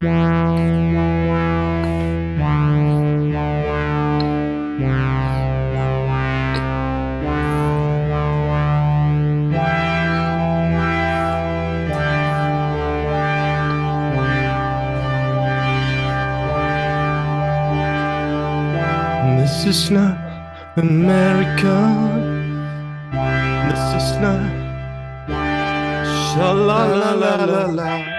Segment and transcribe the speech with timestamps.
[0.00, 0.08] This
[19.66, 20.16] is not
[20.78, 21.76] America.
[23.68, 24.40] This is not.
[26.08, 28.09] Sha la la la la la.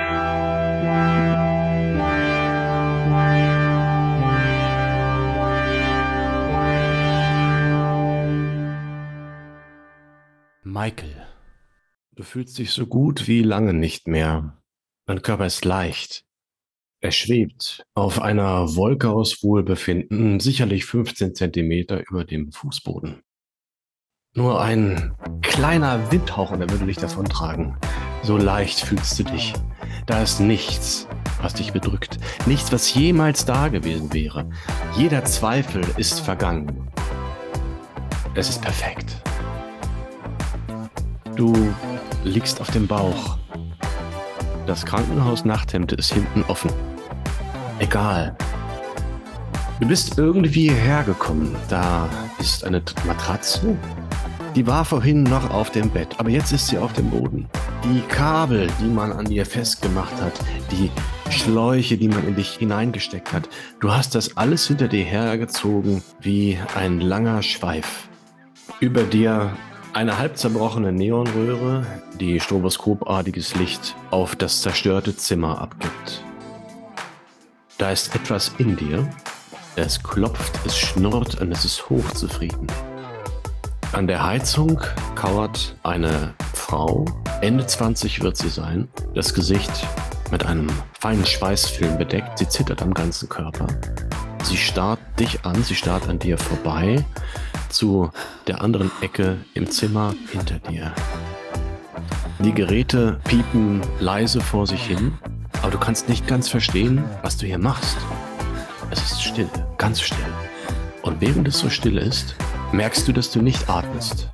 [12.32, 14.58] Du fühlst dich so gut wie lange nicht mehr.
[15.06, 16.24] Dein Körper ist leicht.
[17.02, 23.22] Er schwebt auf einer Wolke aus Wohlbefinden, sicherlich 15 Zentimeter über dem Fußboden.
[24.34, 27.76] Nur ein kleiner Windhauch und er würde dich davontragen.
[28.24, 29.54] So leicht fühlst du dich.
[30.06, 31.10] Da ist nichts,
[31.42, 32.18] was dich bedrückt.
[32.46, 34.50] Nichts, was jemals da gewesen wäre.
[34.96, 36.90] Jeder Zweifel ist vergangen.
[38.36, 39.22] Es ist perfekt.
[41.36, 41.74] Du
[42.24, 43.38] liegst auf dem Bauch.
[44.68, 46.72] Das Krankenhaus-Nachthemd ist hinten offen.
[47.80, 48.36] Egal.
[49.80, 51.56] Du bist irgendwie hierher gekommen.
[51.68, 52.08] Da
[52.40, 53.76] ist eine Matratze.
[54.56, 57.48] Die war vorhin noch auf dem Bett, aber jetzt ist sie auf dem Boden.
[57.86, 60.34] Die Kabel, die man an ihr festgemacht hat,
[60.72, 60.92] die
[61.32, 63.48] Schläuche, die man in dich hineingesteckt hat,
[63.80, 68.10] du hast das alles hinter dir hergezogen wie ein langer Schweif.
[68.82, 69.54] Über dir
[69.94, 71.86] eine halb zerbrochene Neonröhre,
[72.20, 76.24] die stroboskopartiges Licht auf das zerstörte Zimmer abgibt.
[77.78, 79.10] Da ist etwas in dir.
[79.76, 82.68] Es klopft, es schnurrt und es ist hochzufrieden.
[83.92, 84.80] An der Heizung
[85.16, 87.06] kauert eine Frau.
[87.42, 88.88] Ende 20 wird sie sein.
[89.14, 89.72] Das Gesicht
[90.32, 90.68] mit einem
[91.00, 92.38] feinen Schweißfilm bedeckt.
[92.38, 93.68] Sie zittert am ganzen Körper.
[94.44, 97.06] Sie starrt dich an, sie starrt an dir vorbei
[97.72, 98.12] zu
[98.48, 100.94] der anderen Ecke im Zimmer hinter dir.
[102.40, 105.14] Die Geräte piepen leise vor sich hin,
[105.62, 107.98] aber du kannst nicht ganz verstehen, was du hier machst.
[108.90, 110.18] Es ist still, ganz still.
[111.04, 112.36] Und während es so still ist,
[112.72, 114.30] merkst du, dass du nicht atmest.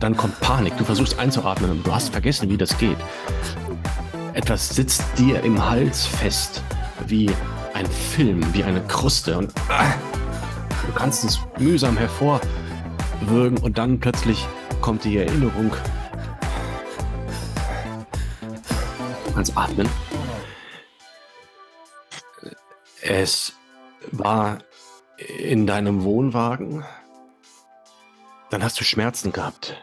[0.00, 2.98] Dann kommt Panik, du versuchst einzuatmen und du hast vergessen, wie das geht.
[4.34, 6.62] Etwas sitzt dir im Hals fest,
[7.06, 7.30] wie
[7.72, 9.94] ein Film, wie eine Kruste und ah,
[10.86, 14.46] du kannst es mühsam hervorwürgen und dann plötzlich
[14.80, 15.72] kommt die Erinnerung.
[19.26, 19.88] Du kannst atmen.
[23.02, 23.52] Es
[24.12, 24.58] war
[25.38, 26.84] in deinem Wohnwagen.
[28.50, 29.82] Dann hast du Schmerzen gehabt.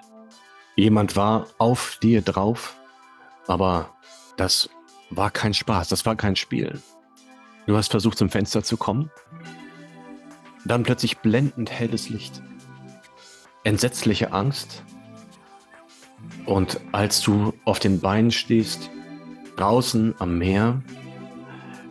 [0.76, 2.76] Jemand war auf dir drauf,
[3.48, 3.92] aber
[4.38, 4.70] das
[5.10, 6.82] war kein Spaß, das war kein Spiel.
[7.68, 9.12] Du hast versucht, zum Fenster zu kommen.
[10.66, 12.42] Dann plötzlich blendend helles Licht.
[13.64, 14.84] Entsetzliche Angst.
[16.46, 18.90] Und als du auf den Beinen stehst,
[19.56, 20.82] draußen am Meer,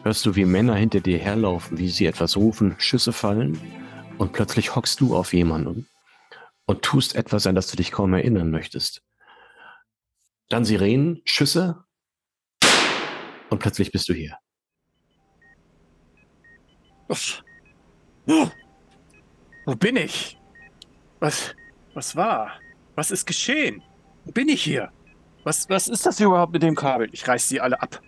[0.02, 3.58] hörst du, wie Männer hinter dir herlaufen, wie sie etwas rufen, Schüsse fallen
[4.18, 5.88] und plötzlich hockst du auf jemanden
[6.66, 9.02] und tust etwas, an das du dich kaum erinnern möchtest.
[10.48, 11.84] Dann Sirenen, Schüsse
[13.50, 14.36] und plötzlich bist du hier.
[17.08, 17.42] Uff.
[18.26, 18.48] Oh.
[19.64, 20.38] Wo bin ich?
[21.20, 21.54] Was,
[21.94, 22.52] was war?
[22.94, 23.82] Was ist geschehen?
[24.24, 24.90] Wo bin ich hier?
[25.44, 27.08] Was, was ist das hier überhaupt mit dem Kabel?
[27.12, 28.00] Ich reiß sie alle ab.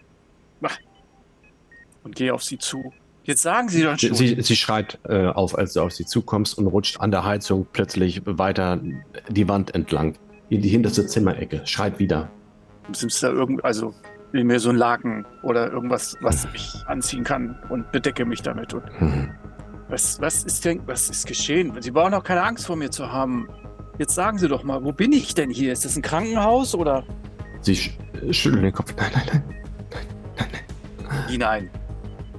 [2.03, 2.93] Und gehe auf sie zu.
[3.23, 4.15] Jetzt sagen Sie doch schon.
[4.15, 7.67] Sie, sie schreit äh, auf, als du auf sie zukommst und rutscht an der Heizung
[7.73, 8.79] plötzlich weiter
[9.31, 10.19] die Wand entlang.
[10.51, 11.63] In die hinterste Zimmerecke.
[11.67, 12.31] Schreit wieder.
[12.93, 13.95] Sind da irgend, also
[14.33, 18.75] will mir so ein Laken oder irgendwas, was mich anziehen kann und bedecke mich damit.
[18.75, 19.31] Und Hm.
[19.89, 21.73] Was, was ist denn, was ist geschehen?
[21.81, 23.49] Sie brauchen auch keine Angst vor mir zu haben.
[23.99, 25.73] Jetzt sagen Sie doch mal, wo bin ich denn hier?
[25.73, 27.05] Ist das ein Krankenhaus oder?
[27.61, 27.97] Sie sch
[28.31, 28.95] schüttelt den Kopf.
[28.97, 29.43] Nein, nein, nein.
[30.37, 30.49] Nein,
[31.09, 31.71] nein, Wie nein?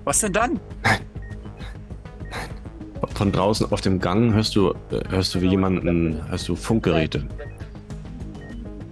[0.03, 0.59] Was denn dann?
[0.83, 1.00] nein.
[3.13, 7.25] Von draußen auf dem Gang hörst du, äh, hörst du wie jemanden, hörst du Funkgeräte.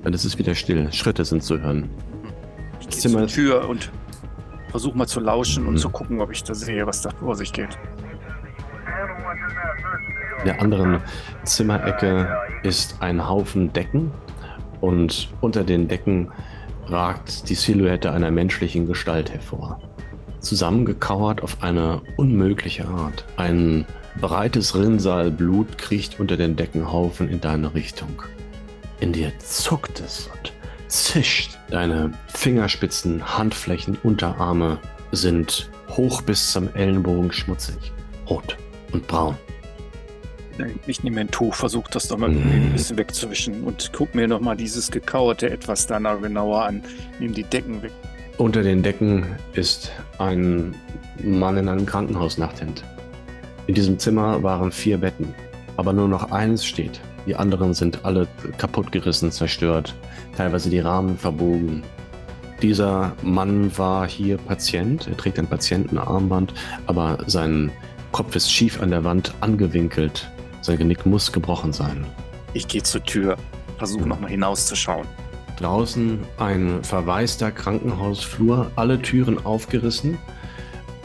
[0.05, 0.91] Und es ist wieder still.
[0.94, 1.89] Schritte sind zu hören.
[2.79, 3.91] Ich gehe zur Tür und
[4.69, 5.77] versuche mal zu lauschen und Mhm.
[5.77, 7.77] zu gucken, ob ich da sehe, was da vor sich geht.
[10.43, 10.99] In der anderen
[11.45, 12.27] Zimmerecke
[12.63, 14.11] ist ein Haufen Decken
[14.81, 16.33] und unter den Decken
[16.87, 19.79] ragt die Silhouette einer menschlichen Gestalt hervor.
[20.41, 23.23] Zusammengekauert auf eine unmögliche Art.
[23.37, 23.85] Ein
[24.19, 28.21] breites Rinnsal Blut kriecht unter den Deckenhaufen in deine Richtung.
[28.99, 30.51] In dir zuckt es und
[30.89, 31.57] zischt.
[31.69, 34.77] Deine Fingerspitzen, Handflächen, Unterarme
[35.13, 37.93] sind hoch bis zum Ellenbogen schmutzig.
[38.29, 38.57] Rot
[38.91, 39.37] und braun.
[40.88, 42.38] Ich nehme ein Tuch, versuche das doch mal mm.
[42.38, 46.83] ein bisschen wegzuwischen und guck mir noch mal dieses gekauerte etwas da genauer an.
[47.19, 47.91] Nimm die Decken weg.
[48.38, 50.73] Unter den Decken ist ein
[51.23, 52.83] Mann in einem Krankenhausnachthemd.
[53.67, 55.33] In diesem Zimmer waren vier Betten,
[55.77, 57.00] aber nur noch eines steht.
[57.25, 58.27] Die anderen sind alle
[58.57, 59.95] kaputtgerissen, zerstört,
[60.35, 61.83] teilweise die Rahmen verbogen.
[62.61, 66.53] Dieser Mann war hier Patient, er trägt ein Patientenarmband,
[66.88, 67.71] aber sein
[68.11, 70.29] Kopf ist schief an der Wand angewinkelt.
[70.63, 72.06] Sein Genick muss gebrochen sein.
[72.54, 73.36] Ich gehe zur Tür,
[73.77, 75.06] versuche nochmal hinauszuschauen.
[75.57, 80.18] Draußen ein verwaister Krankenhausflur, alle Türen aufgerissen,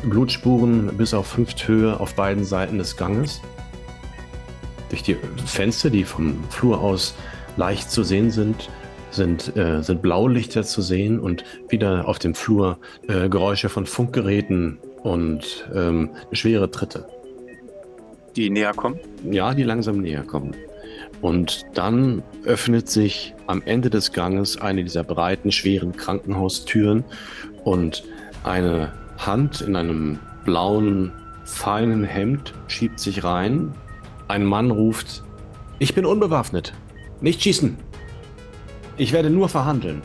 [0.04, 3.40] Blutspuren bis auf Hüfthöhe auf beiden Seiten des Ganges.
[4.90, 7.16] Durch die Fenster, die vom Flur aus
[7.56, 8.70] leicht zu sehen sind,
[9.10, 12.78] sind, äh, sind Blaulichter zu sehen und wieder auf dem Flur
[13.08, 17.06] äh, Geräusche von Funkgeräten und ähm, schwere Tritte.
[18.36, 18.98] Die näher kommen?
[19.24, 20.54] Ja, die langsam näher kommen.
[21.20, 27.04] Und dann öffnet sich am Ende des Ganges eine dieser breiten, schweren Krankenhaustüren
[27.64, 28.04] und
[28.44, 31.12] eine Hand in einem blauen,
[31.44, 33.74] feinen Hemd schiebt sich rein.
[34.28, 35.24] Ein Mann ruft,
[35.80, 36.72] ich bin unbewaffnet.
[37.20, 37.76] Nicht schießen.
[38.96, 40.02] Ich werde nur verhandeln.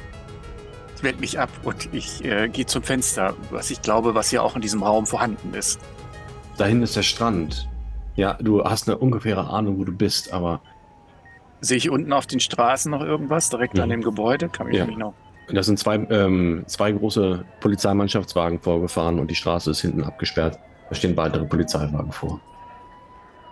[0.95, 4.41] Ich wende mich ab und ich äh, gehe zum Fenster, was ich glaube, was ja
[4.41, 5.79] auch in diesem Raum vorhanden ist.
[6.57, 7.67] Dahin ist der Strand.
[8.15, 10.61] Ja, du hast eine ungefähre Ahnung, wo du bist, aber.
[11.61, 13.81] Sehe ich unten auf den Straßen noch irgendwas, direkt mhm.
[13.81, 14.49] an dem Gebäude?
[14.49, 14.85] Kann ich ja.
[14.85, 15.13] mich noch.
[15.51, 20.57] Da sind zwei, ähm, zwei große Polizeimannschaftswagen vorgefahren und die Straße ist hinten abgesperrt.
[20.89, 22.39] Da stehen weitere Polizeiwagen vor.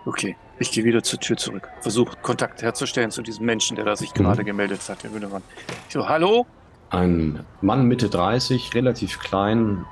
[0.04, 1.68] Okay, ich gehe wieder zur Tür zurück.
[1.80, 4.24] Versuche Kontakt herzustellen zu diesem Menschen, der da sich mhm.
[4.24, 5.42] gerade gemeldet hat, der Wünnemann.
[5.88, 6.46] Ich so, hallo?
[6.90, 9.84] Ein Mann Mitte 30, relativ klein,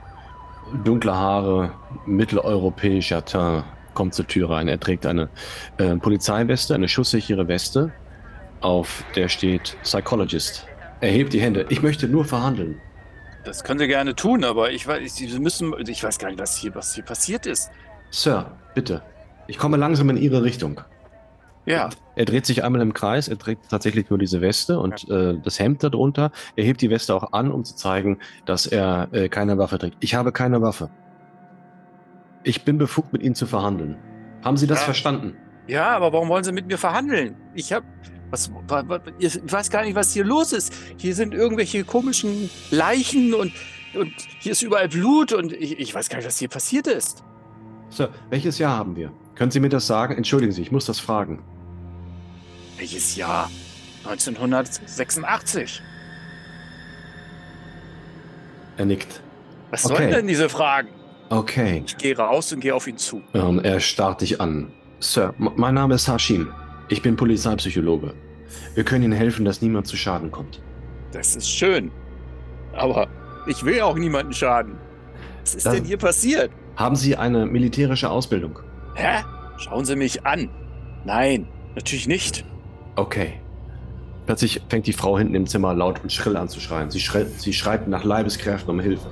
[0.84, 1.72] dunkle Haare,
[2.06, 3.64] mitteleuropäischer Teint,
[3.94, 4.68] kommt zur Tür rein.
[4.68, 5.28] Er trägt eine
[5.78, 7.92] äh, Polizeiweste, eine schusssichere Weste,
[8.60, 10.66] auf der steht Psychologist.
[11.00, 11.66] Er hebt die Hände.
[11.70, 12.80] Ich möchte nur verhandeln.
[13.44, 16.56] Das können Sie gerne tun, aber ich weiß, Sie müssen, ich weiß gar nicht, was
[16.58, 17.70] hier, was hier passiert ist.
[18.10, 19.02] Sir, bitte.
[19.46, 20.80] Ich komme langsam in Ihre Richtung.
[21.66, 21.90] Ja.
[22.16, 25.30] Er dreht sich einmal im Kreis, er trägt tatsächlich nur diese Weste und ja.
[25.30, 26.32] äh, das Hemd darunter.
[26.56, 29.96] Er hebt die Weste auch an, um zu zeigen, dass er äh, keine Waffe trägt.
[30.00, 30.90] Ich habe keine Waffe.
[32.42, 33.96] Ich bin befugt, mit Ihnen zu verhandeln.
[34.42, 34.84] Haben Sie das ja.
[34.86, 35.36] verstanden?
[35.66, 37.36] Ja, aber warum wollen Sie mit mir verhandeln?
[37.54, 37.86] Ich habe.
[38.30, 40.72] Was, was, was, ich weiß gar nicht, was hier los ist.
[40.96, 43.52] Hier sind irgendwelche komischen Leichen und,
[43.94, 47.24] und hier ist überall Blut und ich, ich weiß gar nicht, was hier passiert ist.
[47.88, 49.12] Sir, welches Jahr haben wir?
[49.34, 50.16] Können Sie mir das sagen?
[50.16, 51.42] Entschuldigen Sie, ich muss das fragen.
[52.78, 53.50] Welches Jahr?
[54.04, 55.82] 1986.
[58.76, 59.20] Er nickt.
[59.70, 59.96] Was okay.
[59.96, 60.99] sollen denn diese Fragen?
[61.30, 61.84] Okay.
[61.86, 63.22] Ich gehe raus und gehe auf ihn zu.
[63.34, 64.72] Ähm, er starrt dich an.
[64.98, 66.52] Sir, mein Name ist Hashim.
[66.88, 68.14] Ich bin Polizeipsychologe.
[68.74, 70.60] Wir können Ihnen helfen, dass niemand zu Schaden kommt.
[71.12, 71.92] Das ist schön.
[72.72, 73.08] Aber
[73.46, 74.76] ich will auch niemanden schaden.
[75.42, 76.50] Was ist das denn hier passiert?
[76.76, 78.58] Haben Sie eine militärische Ausbildung?
[78.94, 79.24] Hä?
[79.56, 80.50] Schauen Sie mich an.
[81.04, 82.44] Nein, natürlich nicht.
[82.96, 83.34] Okay.
[84.26, 86.90] Plötzlich fängt die Frau hinten im Zimmer laut und schrill an zu schreien.
[86.90, 89.06] Sie, schreit, sie schreit nach Leibeskräften um Hilfe.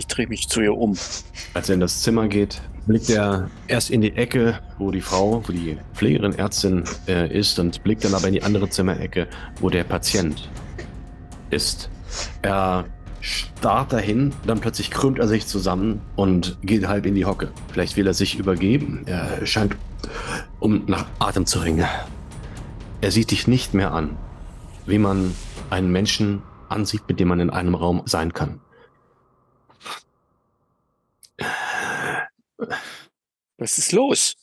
[0.00, 0.96] Ich drehe mich zu ihr um.
[1.52, 5.42] Als er in das Zimmer geht, blickt er erst in die Ecke, wo die Frau,
[5.46, 9.28] wo die Pflegerin, Ärztin äh, ist, und blickt dann aber in die andere Zimmerecke,
[9.60, 10.48] wo der Patient
[11.50, 11.90] ist.
[12.40, 12.86] Er
[13.20, 17.50] starrt dahin, dann plötzlich krümmt er sich zusammen und geht halb in die Hocke.
[17.70, 19.02] Vielleicht will er sich übergeben.
[19.04, 19.76] Er scheint
[20.60, 21.86] um nach Atem zu ringen.
[23.02, 24.16] Er sieht dich nicht mehr an,
[24.86, 25.34] wie man
[25.68, 26.40] einen Menschen
[26.70, 28.60] ansieht, mit dem man in einem Raum sein kann.
[33.58, 34.36] Was ist los?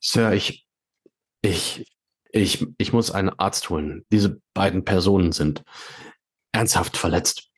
[0.00, 0.66] Sir, ich,
[1.42, 1.86] ich,
[2.30, 4.04] ich, ich muss einen Arzt holen.
[4.12, 5.64] Diese beiden Personen sind
[6.52, 7.50] ernsthaft verletzt.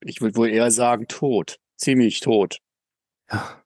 [0.00, 1.58] Ich würde wohl eher sagen tot.
[1.76, 2.58] Ziemlich tot.
[3.30, 3.62] Ja.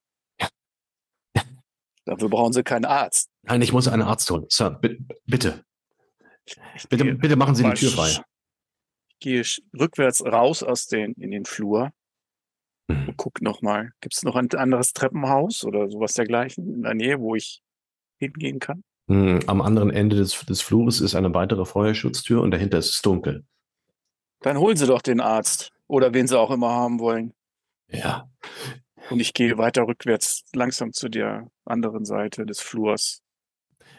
[2.04, 3.30] Dafür brauchen Sie keinen Arzt.
[3.42, 4.46] Nein, ich muss einen Arzt holen.
[4.48, 5.64] Sir, bitte.
[6.88, 8.24] Bitte, bitte machen Sie die Tür frei.
[9.08, 9.44] Ich gehe
[9.78, 11.92] rückwärts raus aus den, in den Flur
[12.88, 13.14] Mhm.
[13.16, 13.92] Guck nochmal.
[14.00, 17.62] Gibt es noch ein anderes Treppenhaus oder sowas dergleichen in der Nähe, wo ich
[18.18, 18.82] hingehen kann?
[19.06, 23.02] Mhm, am anderen Ende des, des Flures ist eine weitere Feuerschutztür und dahinter ist es
[23.02, 23.44] dunkel.
[24.40, 27.32] Dann holen Sie doch den Arzt oder wen Sie auch immer haben wollen.
[27.90, 28.30] Ja.
[29.10, 33.22] Und ich gehe weiter rückwärts langsam zu der anderen Seite des Flurs.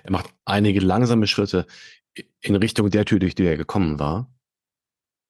[0.03, 1.65] Er macht einige langsame Schritte
[2.41, 4.31] in Richtung der Tür, durch die er gekommen war.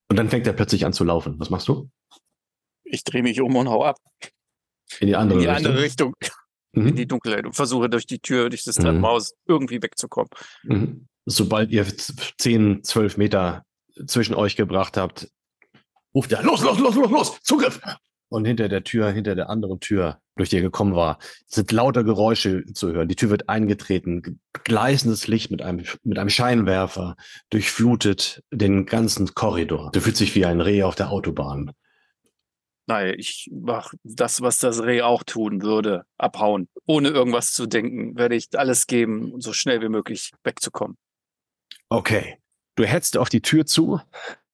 [0.10, 1.40] Und dann fängt er plötzlich an zu laufen.
[1.40, 1.90] Was machst du?
[2.92, 3.98] Ich drehe mich um und hau ab.
[5.00, 5.66] In die andere In die Richtung.
[5.68, 6.14] andere Richtung.
[6.74, 6.88] Mhm.
[6.88, 8.84] In die Dunkelheit und versuche durch die Tür, durch das Mhm.
[8.84, 10.30] Treppenhaus irgendwie wegzukommen.
[10.64, 11.08] Mhm.
[11.26, 13.64] Sobald ihr z- 10, 12 Meter
[14.08, 15.30] zwischen euch gebracht habt,
[16.14, 17.80] ruft er, los, los, los, los, los, Zugriff!
[18.30, 21.18] Und hinter der Tür, hinter der anderen Tür, durch die er gekommen war,
[21.48, 23.08] sind lauter Geräusche zu hören.
[23.08, 27.16] Die Tür wird eingetreten, ge- gleißendes Licht mit einem, mit einem Scheinwerfer
[27.50, 29.90] durchflutet den ganzen Korridor.
[29.92, 31.72] Du fühlst dich wie ein Reh auf der Autobahn.
[32.90, 36.68] Nein, ich mache das, was das Reh auch tun würde, abhauen.
[36.88, 40.98] Ohne irgendwas zu denken, werde ich alles geben, um so schnell wie möglich wegzukommen.
[41.90, 42.40] Okay.
[42.76, 44.02] Du hetzt auf die Tür zu,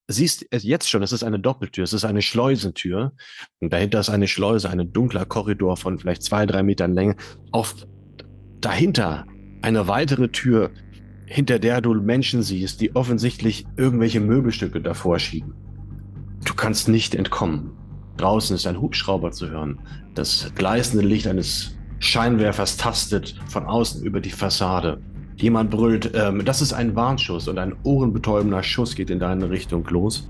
[0.09, 3.13] siehst es jetzt schon, es ist eine Doppeltür, es ist eine Schleusentür.
[3.61, 7.15] Und dahinter ist eine Schleuse, ein dunkler Korridor von vielleicht zwei, drei Metern Länge.
[7.53, 7.87] Auf
[8.59, 9.25] dahinter
[9.61, 10.71] eine weitere Tür,
[11.25, 15.53] hinter der du Menschen siehst, die offensichtlich irgendwelche Möbelstücke davor schieben.
[16.43, 17.74] Du kannst nicht entkommen.
[18.17, 19.79] Draußen ist ein Hubschrauber zu hören.
[20.13, 25.01] Das gleißende Licht eines Scheinwerfers tastet von außen über die Fassade.
[25.37, 29.85] Jemand brüllt, ähm, das ist ein Warnschuss und ein ohrenbetäubender Schuss geht in deine Richtung
[29.89, 30.29] los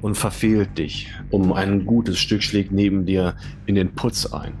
[0.00, 1.12] und verfehlt dich.
[1.30, 3.34] Um ein gutes Stück schlägt neben dir
[3.66, 4.52] in den Putz ein.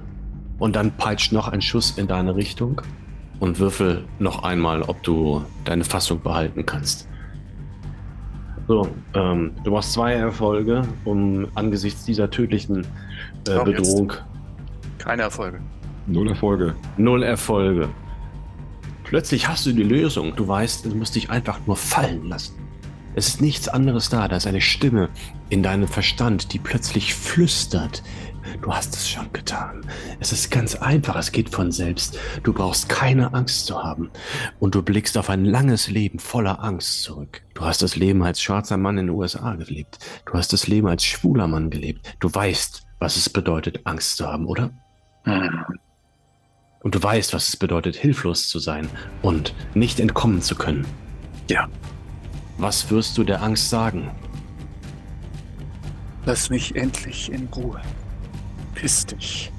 [0.58, 2.82] Und dann peitscht noch ein Schuss in deine Richtung
[3.38, 7.08] und würfel noch einmal, ob du deine Fassung behalten kannst.
[8.68, 12.86] So, ähm, du machst zwei Erfolge, um angesichts dieser tödlichen
[13.48, 13.64] äh, jetzt.
[13.64, 14.12] Bedrohung
[14.98, 15.58] Keine Erfolge.
[16.06, 16.74] Null Erfolge.
[16.98, 17.88] Null Erfolge.
[19.04, 20.36] Plötzlich hast du die Lösung.
[20.36, 22.56] Du weißt, du musst dich einfach nur fallen lassen.
[23.14, 24.28] Es ist nichts anderes da.
[24.28, 25.08] Da ist eine Stimme
[25.48, 28.02] in deinem Verstand, die plötzlich flüstert.
[28.62, 29.84] Du hast es schon getan.
[30.20, 31.16] Es ist ganz einfach.
[31.16, 32.18] Es geht von selbst.
[32.42, 34.10] Du brauchst keine Angst zu haben.
[34.58, 37.42] Und du blickst auf ein langes Leben voller Angst zurück.
[37.54, 39.98] Du hast das Leben als schwarzer Mann in den USA gelebt.
[40.26, 42.16] Du hast das Leben als schwuler Mann gelebt.
[42.20, 44.70] Du weißt, was es bedeutet, Angst zu haben, oder?
[45.24, 45.64] Hm.
[46.80, 48.88] Und du weißt, was es bedeutet, hilflos zu sein
[49.22, 50.86] und nicht entkommen zu können.
[51.50, 51.68] Ja.
[52.56, 54.10] Was wirst du der Angst sagen?
[56.24, 57.80] Lass mich endlich in Ruhe.
[58.78, 59.50] Piss dich.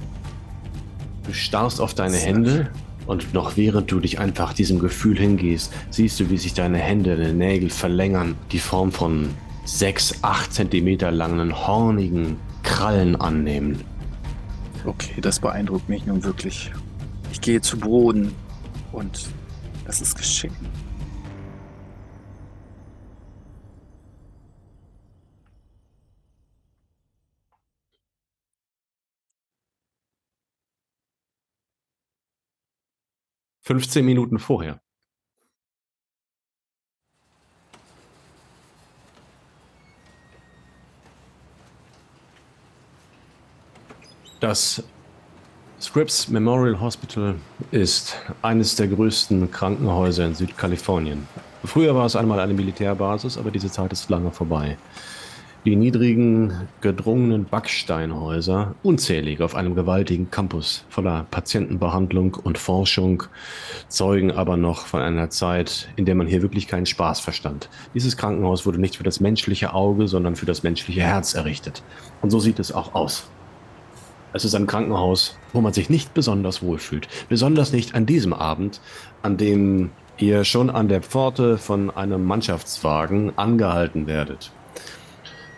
[1.26, 2.70] Du starrst auf deine Hände
[3.06, 7.18] und noch während du dich einfach diesem Gefühl hingehst, siehst du, wie sich deine Hände,
[7.18, 9.28] deine Nägel verlängern, die Form von
[9.66, 13.82] sechs, acht Zentimeter langen, hornigen Krallen annehmen.
[14.86, 16.72] Okay, das beeindruckt mich nun wirklich.
[17.34, 18.34] Ich gehe zu Boden
[18.94, 19.28] und
[19.86, 20.56] das ist geschehen.
[33.70, 34.80] Fünfzehn Minuten vorher.
[44.40, 44.82] Das
[45.80, 47.36] Scripps Memorial Hospital
[47.70, 51.28] ist eines der größten Krankenhäuser in Südkalifornien.
[51.64, 54.80] Früher war es einmal eine Militärbasis, aber diese Zeit ist lange vorbei.
[55.66, 63.24] Die niedrigen, gedrungenen Backsteinhäuser, unzählig auf einem gewaltigen Campus voller Patientenbehandlung und Forschung,
[63.90, 67.68] zeugen aber noch von einer Zeit, in der man hier wirklich keinen Spaß verstand.
[67.94, 71.84] Dieses Krankenhaus wurde nicht für das menschliche Auge, sondern für das menschliche Herz errichtet.
[72.22, 73.30] Und so sieht es auch aus.
[74.32, 77.10] Es ist ein Krankenhaus, wo man sich nicht besonders wohlfühlt.
[77.28, 78.80] Besonders nicht an diesem Abend,
[79.24, 84.54] an dem ihr schon an der Pforte von einem Mannschaftswagen angehalten werdet.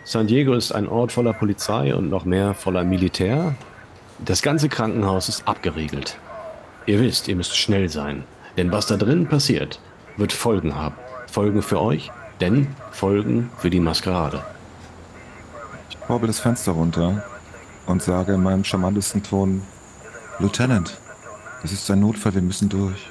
[0.04, 3.54] San Diego ist ein Ort voller Polizei und noch mehr voller Militär.
[4.18, 6.18] Das ganze Krankenhaus ist abgeriegelt.
[6.86, 8.24] Ihr wisst, ihr müsst schnell sein.
[8.56, 9.78] Denn was da drin passiert,
[10.16, 10.96] wird Folgen haben.
[11.28, 14.42] Folgen für euch, denn Folgen für die Maskerade.
[15.88, 17.24] Ich schraube das Fenster runter
[17.86, 19.62] und sage in meinem charmantesten Ton,
[20.40, 20.98] Lieutenant,
[21.62, 23.06] das ist ein Notfall, wir müssen durch.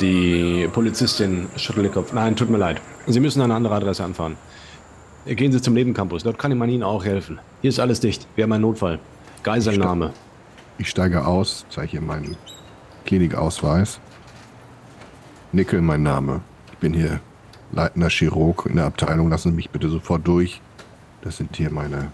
[0.00, 2.12] Die Polizistin schüttelt den Kopf.
[2.12, 2.80] Nein, tut mir leid.
[3.06, 4.36] Sie müssen eine andere Adresse anfahren.
[5.26, 6.22] Gehen Sie zum Nebencampus.
[6.22, 7.38] Dort kann man Ihnen auch helfen.
[7.62, 8.26] Hier ist alles dicht.
[8.36, 8.98] Wir haben einen Notfall.
[9.42, 10.12] Geiselnahme.
[10.76, 12.36] Ich steige aus, zeige meinen
[13.06, 14.00] Klinikausweis.
[15.52, 16.42] Nickel, mein Name.
[16.72, 17.20] Ich bin hier
[17.72, 19.30] leitender Chirurg in der Abteilung.
[19.30, 20.60] Lassen Sie mich bitte sofort durch.
[21.22, 22.12] Das sind hier meine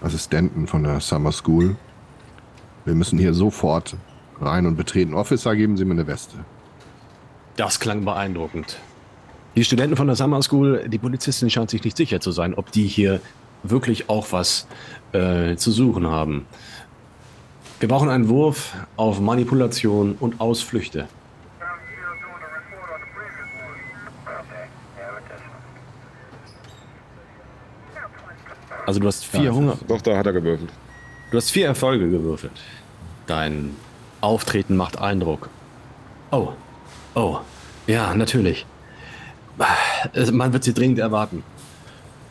[0.00, 1.76] Assistenten von der Summer School.
[2.84, 3.96] Wir müssen hier sofort
[4.40, 5.14] rein und betreten.
[5.14, 6.36] Officer, geben Sie mir eine Weste.
[7.56, 8.78] Das klang beeindruckend.
[9.54, 12.72] Die Studenten von der Summer School, die Polizistin scheint sich nicht sicher zu sein, ob
[12.72, 13.20] die hier
[13.62, 14.66] wirklich auch was
[15.12, 16.46] äh, zu suchen haben.
[17.78, 21.06] Wir brauchen einen Wurf auf Manipulation und Ausflüchte.
[28.86, 29.76] Also du hast vier Hunger.
[29.86, 30.70] Doch, da hat er gewürfelt.
[31.30, 32.52] Du hast vier Erfolge gewürfelt.
[33.26, 33.76] Dein
[34.20, 35.50] Auftreten macht Eindruck.
[36.30, 36.52] Oh,
[37.14, 37.38] oh,
[37.86, 38.66] ja, natürlich.
[40.32, 41.42] Man wird sie dringend erwarten.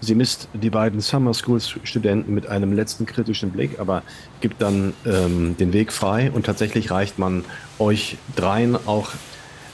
[0.04, 4.02] Sie misst die beiden Summer School Studenten mit einem letzten kritischen Blick, aber
[4.40, 7.46] gibt dann ähm, den Weg frei und tatsächlich reicht man
[7.78, 9.10] euch dreien auch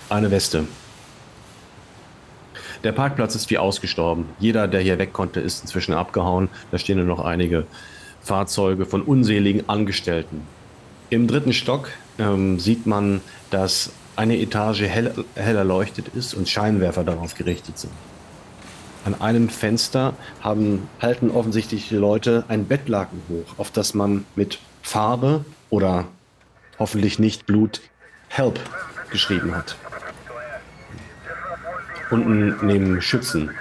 [0.09, 0.65] eine Weste.
[2.83, 4.25] Der Parkplatz ist wie ausgestorben.
[4.37, 6.49] Jeder, der hier weg konnte, ist inzwischen abgehauen.
[6.71, 7.65] Da stehen nur noch einige
[8.21, 10.41] Fahrzeuge von unseligen Angestellten.
[11.09, 17.03] Im dritten Stock ähm, sieht man, dass eine Etage hell, hell erleuchtet ist und Scheinwerfer
[17.03, 17.93] darauf gerichtet sind.
[19.05, 24.59] An einem Fenster haben, halten offensichtlich die Leute ein Bettlaken hoch, auf das man mit
[24.81, 26.05] Farbe oder
[26.79, 27.79] hoffentlich nicht Blut
[28.27, 28.59] Help
[29.11, 29.77] geschrieben hat.
[32.09, 33.51] Unten nehmen Schützen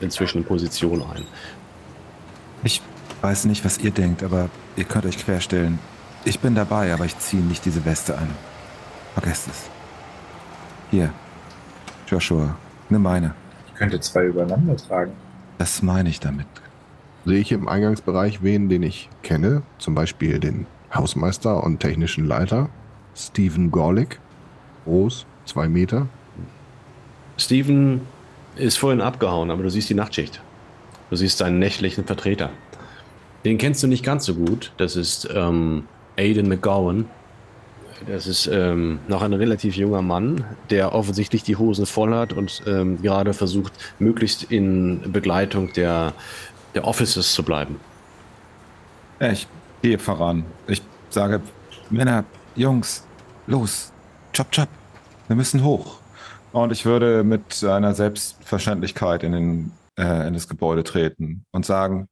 [0.00, 1.24] inzwischen Position ein.
[2.64, 2.82] Ich
[3.20, 5.78] weiß nicht, was ihr denkt, aber ihr könnt euch querstellen.
[6.24, 8.28] Ich bin dabei, aber ich ziehe nicht diese Weste an.
[9.14, 9.75] Vergesst es.
[10.90, 11.12] Hier,
[12.06, 12.56] Joshua,
[12.88, 13.34] nimm meine.
[13.66, 15.12] Ich könnte zwei übereinander tragen.
[15.58, 16.46] Das meine ich damit.
[17.24, 19.62] Sehe ich im Eingangsbereich wen, den ich kenne?
[19.78, 22.68] Zum Beispiel den Hausmeister und technischen Leiter,
[23.16, 24.20] Stephen Gorlick,
[24.84, 26.06] groß, zwei Meter.
[27.36, 28.02] Steven
[28.54, 30.40] ist vorhin abgehauen, aber du siehst die Nachtschicht.
[31.10, 32.50] Du siehst seinen nächtlichen Vertreter.
[33.44, 34.72] Den kennst du nicht ganz so gut.
[34.76, 35.84] Das ist ähm,
[36.16, 37.06] Aiden McGowan.
[38.06, 42.62] Das ist ähm, noch ein relativ junger Mann, der offensichtlich die Hosen voll hat und
[42.66, 46.12] ähm, gerade versucht, möglichst in Begleitung der,
[46.74, 47.80] der Officers zu bleiben.
[49.20, 49.48] Ich
[49.82, 50.44] gehe voran.
[50.66, 51.40] Ich sage,
[51.88, 52.24] Männer,
[52.54, 53.04] Jungs,
[53.46, 53.92] los,
[54.32, 54.68] chop, chop.
[55.28, 55.98] Wir müssen hoch.
[56.52, 62.08] Und ich würde mit einer Selbstverständlichkeit in, den, äh, in das Gebäude treten und sagen,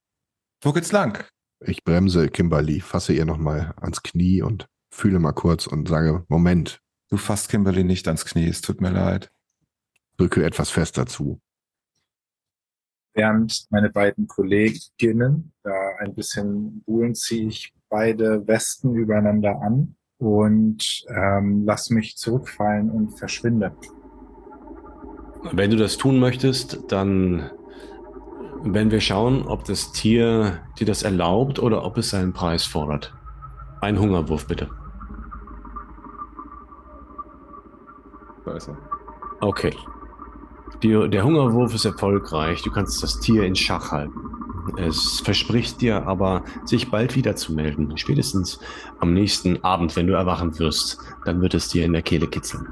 [0.63, 1.25] wo geht's lang?
[1.61, 6.81] Ich bremse Kimberly, fasse ihr nochmal ans Knie und fühle mal kurz und sage, Moment.
[7.11, 9.31] Du fasst Kimberly nicht ans Knie, es tut mir leid.
[10.17, 11.41] Drücke etwas fester zu.
[13.13, 21.05] Während meine beiden Kolleginnen da ein bisschen buhlen, ziehe ich beide Westen übereinander an und
[21.09, 23.77] ähm, lass mich zurückfallen und verschwinde.
[25.53, 27.51] Wenn du das tun möchtest, dann
[28.63, 33.15] werden wir schauen, ob das Tier dir das erlaubt oder ob es seinen Preis fordert.
[33.81, 34.71] Ein Hungerwurf bitte.
[38.45, 38.59] Da.
[39.41, 39.75] Okay.
[40.83, 42.63] Die, der Hungerwurf ist erfolgreich.
[42.63, 44.21] Du kannst das Tier in Schach halten.
[44.77, 47.97] Es verspricht dir aber, sich bald wieder zu melden.
[47.97, 48.61] Spätestens
[48.99, 52.67] am nächsten Abend, wenn du erwachen wirst, dann wird es dir in der Kehle kitzeln.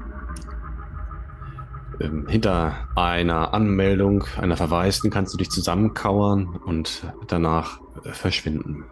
[1.99, 8.85] Ähm, hinter einer Anmeldung einer Verwaisten kannst du dich zusammenkauern und danach äh, verschwinden.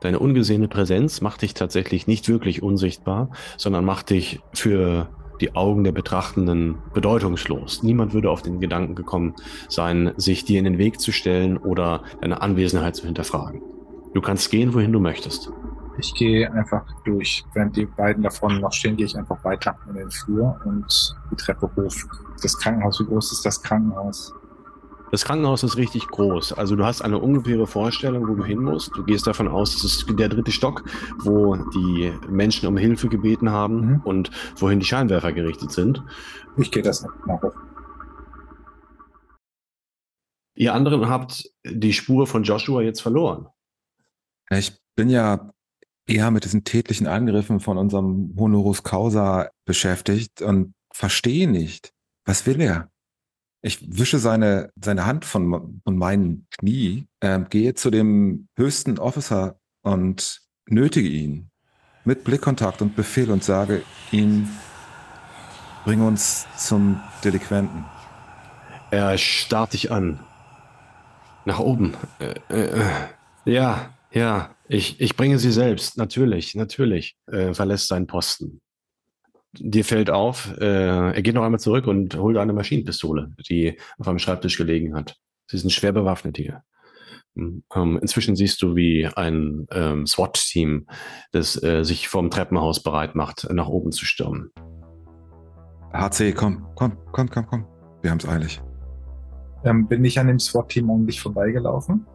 [0.00, 5.08] Deine ungesehene Präsenz macht dich tatsächlich nicht wirklich unsichtbar, sondern macht dich für
[5.40, 7.82] die Augen der Betrachtenden bedeutungslos.
[7.82, 9.34] Niemand würde auf den Gedanken gekommen
[9.68, 13.60] sein, sich dir in den Weg zu stellen oder deine Anwesenheit zu hinterfragen.
[14.14, 15.50] Du kannst gehen, wohin du möchtest.
[15.98, 17.44] Ich gehe einfach durch.
[17.52, 21.36] Während die beiden davon noch stehen, gehe ich einfach weiter in den Flur und die
[21.36, 21.94] Treppe hoch.
[22.42, 24.32] Das Krankenhaus, wie groß ist das Krankenhaus?
[25.14, 26.54] Das Krankenhaus ist richtig groß.
[26.54, 28.90] Also du hast eine ungefähre Vorstellung, wo du hin musst.
[28.96, 30.82] Du gehst davon aus, das ist der dritte Stock,
[31.20, 34.00] wo die Menschen um Hilfe gebeten haben Mhm.
[34.02, 36.02] und wohin die Scheinwerfer gerichtet sind.
[36.56, 37.52] Ich gehe das hoch.
[40.56, 43.46] Ihr anderen habt die Spur von Joshua jetzt verloren.
[44.50, 45.48] Ich bin ja
[46.08, 51.92] eher mit diesen tätlichen Angriffen von unserem Honoris Causa beschäftigt und verstehe nicht.
[52.24, 52.90] Was will er?
[53.66, 59.58] Ich wische seine, seine Hand von, von meinem Knie, äh, gehe zu dem höchsten Officer
[59.80, 61.48] und nötige ihn
[62.04, 63.80] mit Blickkontakt und Befehl und sage
[64.12, 64.50] ihm,
[65.86, 67.86] bring uns zum Delinquenten.
[68.90, 70.20] Er starrt dich an.
[71.46, 71.94] Nach oben.
[72.18, 72.84] Äh, äh,
[73.46, 74.54] ja, ja.
[74.68, 75.96] Ich, ich bringe sie selbst.
[75.96, 77.16] Natürlich, natürlich.
[77.32, 78.60] Äh, verlässt seinen Posten.
[79.58, 84.08] Dir fällt auf, äh, er geht noch einmal zurück und holt eine Maschinenpistole, die auf
[84.08, 85.16] einem Schreibtisch gelegen hat.
[85.46, 86.62] Sie sind schwer bewaffnet hier.
[87.36, 90.86] Ähm, inzwischen siehst du, wie ein ähm, SWAT-Team,
[91.32, 94.52] das äh, sich vom Treppenhaus bereit macht, nach oben zu stürmen.
[95.92, 97.66] HC, komm, komm, komm, komm, komm.
[98.02, 98.62] Wir haben es eilig.
[99.64, 102.06] Ähm, bin ich an dem SWAT-Team eigentlich vorbeigelaufen?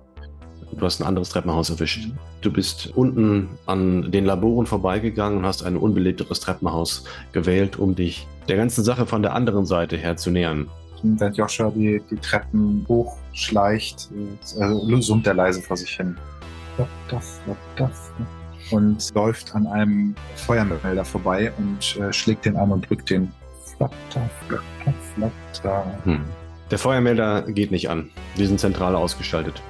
[0.71, 2.09] Du hast ein anderes Treppenhaus erwischt.
[2.41, 8.27] Du bist unten an den Laboren vorbeigegangen und hast ein unbelebteres Treppenhaus gewählt, um dich
[8.47, 10.67] der ganzen Sache von der anderen Seite her zu nähern.
[11.01, 14.09] Während Joshua die, die Treppen hochschleicht,
[14.59, 16.17] also summt er leise vor sich hin.
[18.71, 23.31] Und läuft an einem Feuermelder vorbei und äh, schlägt den an und drückt den.
[26.03, 26.21] Hm.
[26.69, 28.09] Der Feuermelder geht nicht an.
[28.37, 29.61] Die sind zentral ausgeschaltet.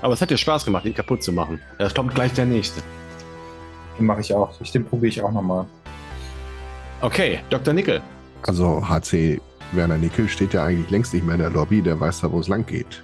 [0.00, 1.60] Aber es hat dir Spaß gemacht, ihn kaputt zu machen.
[1.78, 2.82] Es kommt gleich der nächste.
[3.98, 4.60] Den mache ich auch.
[4.60, 5.66] Ich, den probiere ich auch nochmal.
[7.00, 7.74] Okay, Dr.
[7.74, 8.00] Nickel.
[8.42, 9.40] Also HC
[9.72, 12.40] Werner Nickel steht ja eigentlich längst nicht mehr in der Lobby, der weiß da, wo
[12.40, 13.02] es lang geht.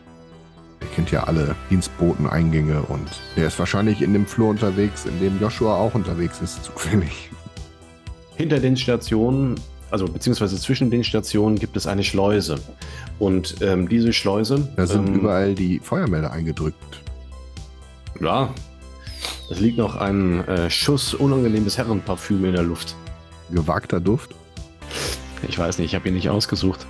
[0.81, 5.41] Der kennt ja alle Dienstboteneingänge und der ist wahrscheinlich in dem Flur unterwegs, in dem
[5.41, 7.31] Joshua auch unterwegs ist, zufällig.
[8.37, 9.61] Hinter den Stationen,
[9.95, 12.57] also beziehungsweise zwischen den Stationen gibt es eine Schleuse.
[13.21, 14.69] Und ähm, diese Schleuse.
[14.75, 17.01] Da sind ähm, überall die Feuermelder eingedrückt.
[18.21, 18.53] Ja.
[19.53, 22.97] Es liegt noch ein äh, Schuss unangenehmes Herrenparfüm in der Luft.
[23.53, 24.35] Gewagter Duft.
[25.47, 26.85] Ich weiß nicht, ich habe ihn nicht ausgesucht.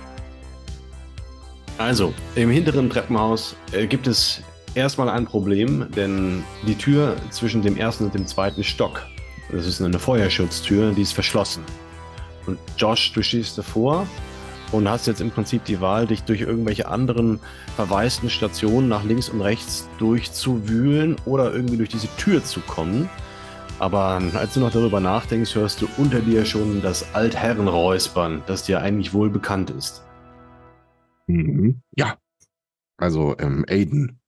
[1.77, 4.41] Also, im hinteren Treppenhaus äh, gibt es
[4.73, 9.05] erstmal ein Problem, denn die Tür zwischen dem ersten und dem zweiten Stock,
[9.51, 11.61] das ist eine Feuerschutztür, die ist verschlossen.
[12.45, 14.07] Und Josh, du stehst davor
[14.71, 17.39] und hast jetzt im Prinzip die Wahl, dich durch irgendwelche anderen
[17.75, 23.09] verwaisten Stationen nach links und rechts durchzuwühlen oder irgendwie durch diese Tür zu kommen.
[23.79, 28.81] Aber als du noch darüber nachdenkst, hörst du unter dir schon das Altherrenräuspern, das dir
[28.81, 30.03] eigentlich wohl bekannt ist.
[31.27, 31.81] Mhm.
[31.95, 32.17] Ja.
[32.97, 34.21] Also ähm, Aiden.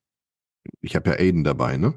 [0.82, 1.94] Ich habe ja Aiden dabei, ne?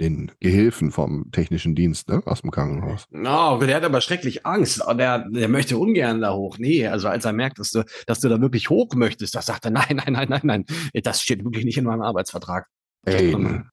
[0.00, 2.22] Den Gehilfen vom technischen Dienst, ne?
[2.24, 3.06] Aus dem Krankenhaus.
[3.12, 4.80] Oh, der hat aber schrecklich Angst.
[4.86, 6.56] Oh, der, der möchte ungern da hoch.
[6.58, 9.64] Nee, also als er merkt, dass du, dass du da wirklich hoch möchtest, da sagt
[9.64, 10.64] er, nein, nein, nein, nein, nein.
[11.02, 12.66] Das steht wirklich nicht in meinem Arbeitsvertrag.
[13.06, 13.70] Aiden.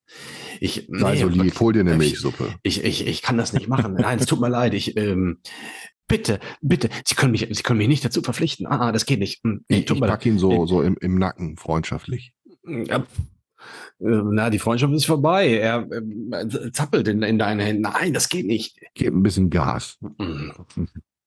[0.60, 2.54] Ich, Sei nee, so lieb, wirklich, hol dir eine ich- Milchsuppe.
[2.64, 3.94] Ich, ich, ich kann das nicht machen.
[3.96, 4.74] Nein, es tut mir leid.
[4.74, 5.40] Ich, ähm,
[6.08, 8.66] bitte, bitte, Sie können mich, Sie können mich nicht dazu verpflichten.
[8.66, 9.44] Ah, das geht nicht.
[9.44, 12.32] Hm, Ich, ich pack ihn so, Ich- so im, im Nacken, freundschaftlich.
[12.66, 13.04] Ja, äh,
[14.00, 15.58] na, die Freundschaft ist vorbei.
[15.58, 16.32] Er ähm,
[16.72, 17.82] zappelt in, in deine Hände.
[17.82, 18.80] Nein, das geht nicht.
[18.94, 19.98] Gib ein bisschen Gas.
[20.20, 20.54] Hm.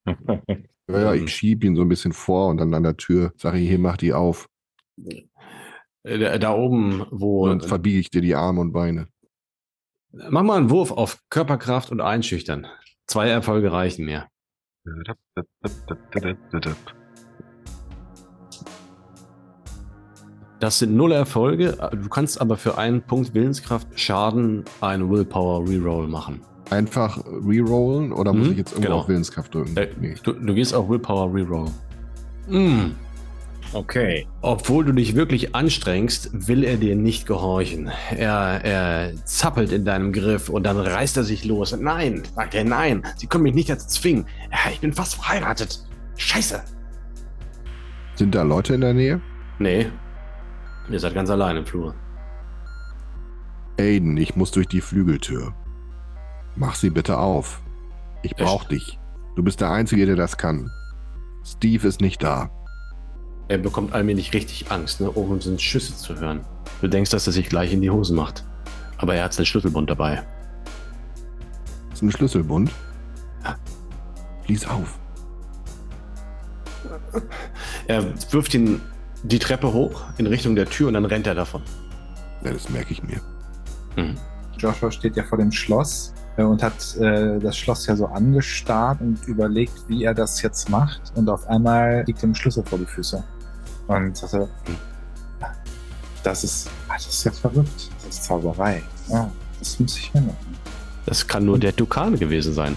[0.91, 1.25] Ja, ja, Mhm.
[1.25, 3.79] ich schieb ihn so ein bisschen vor und dann an der Tür sage ich, hier,
[3.79, 4.49] mach die auf.
[5.07, 7.43] Äh, Da, da oben, wo.
[7.43, 9.09] Und dann verbiege ich dir die Arme und Beine.
[10.13, 12.67] Mach mal einen Wurf auf Körperkraft und Einschüchtern.
[13.07, 14.29] Zwei Erfolge reichen mir.
[20.61, 21.77] Das sind null Erfolge.
[21.93, 26.41] Du kannst aber für einen Punkt Willenskraft Schaden einen Willpower Reroll machen.
[26.71, 29.01] Einfach rerollen oder muss Mhm, ich jetzt irgendwo genau.
[29.03, 29.77] auf Willenskraft drücken?
[29.77, 30.15] Äh, Nee.
[30.23, 31.69] Du, du gehst auf Willpower Reroll.
[32.49, 32.91] Mm.
[33.75, 34.27] Okay.
[34.41, 37.91] Obwohl du dich wirklich anstrengst, will er dir nicht gehorchen.
[38.11, 41.77] Er, er zappelt in deinem Griff und dann reißt er sich los.
[41.79, 44.27] Nein, sagt er, nein, Sie können mich nicht dazu zwingen.
[44.51, 45.81] Ja, Ich bin fast verheiratet.
[46.17, 46.63] Scheiße.
[48.15, 49.21] Sind da Leute in der Nähe?
[49.59, 49.87] Nee,
[50.93, 51.95] ihr seid ganz allein im Flur.
[53.79, 55.55] Aiden, ich muss durch die Flügeltür.
[56.57, 57.61] Mach sie bitte auf.
[58.23, 58.73] Ich brauch Echt?
[58.73, 58.99] dich.
[59.37, 60.71] Du bist der Einzige, der das kann.
[61.45, 62.51] Steve ist nicht da.
[63.47, 65.11] Er bekommt allmählich richtig Angst, ne?
[65.11, 66.45] oben sind Schüsse zu hören.
[66.81, 68.45] Du denkst, dass er sich gleich in die Hosen macht.
[68.99, 70.23] Aber er hat seinen Schlüsselbund dabei.
[71.93, 72.71] Ist ein Schlüsselbund.
[73.45, 73.57] Ja.
[74.47, 74.99] Lies auf.
[77.87, 78.81] Er wirft ihn
[79.23, 81.63] die Treppe hoch in Richtung der Tür und dann rennt er davon.
[82.45, 83.21] Ja, das merke ich mir.
[83.97, 84.17] Mhm.
[84.59, 89.01] Joshua steht ja vor dem Schloss äh, und hat äh, das Schloss ja so angestarrt
[89.01, 91.13] und überlegt, wie er das jetzt macht.
[91.15, 93.23] Und auf einmal liegt ihm ein Schlüssel vor die Füße.
[93.87, 94.49] Und sagt er,
[96.23, 97.91] das ist, ah, das ist jetzt verrückt.
[98.05, 98.83] Das ist Zauberei.
[99.09, 99.27] Oh,
[99.59, 100.37] das muss ich ändern.
[101.07, 102.77] Das kann nur der Tukane gewesen sein.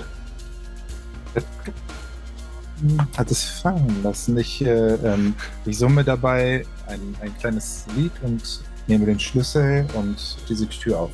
[3.18, 4.38] Hat es fallen lassen.
[4.38, 5.34] Ich, äh, ähm,
[5.66, 10.16] ich summe dabei ein, ein kleines Lied und nehme den Schlüssel und
[10.50, 11.12] diese Tür auf.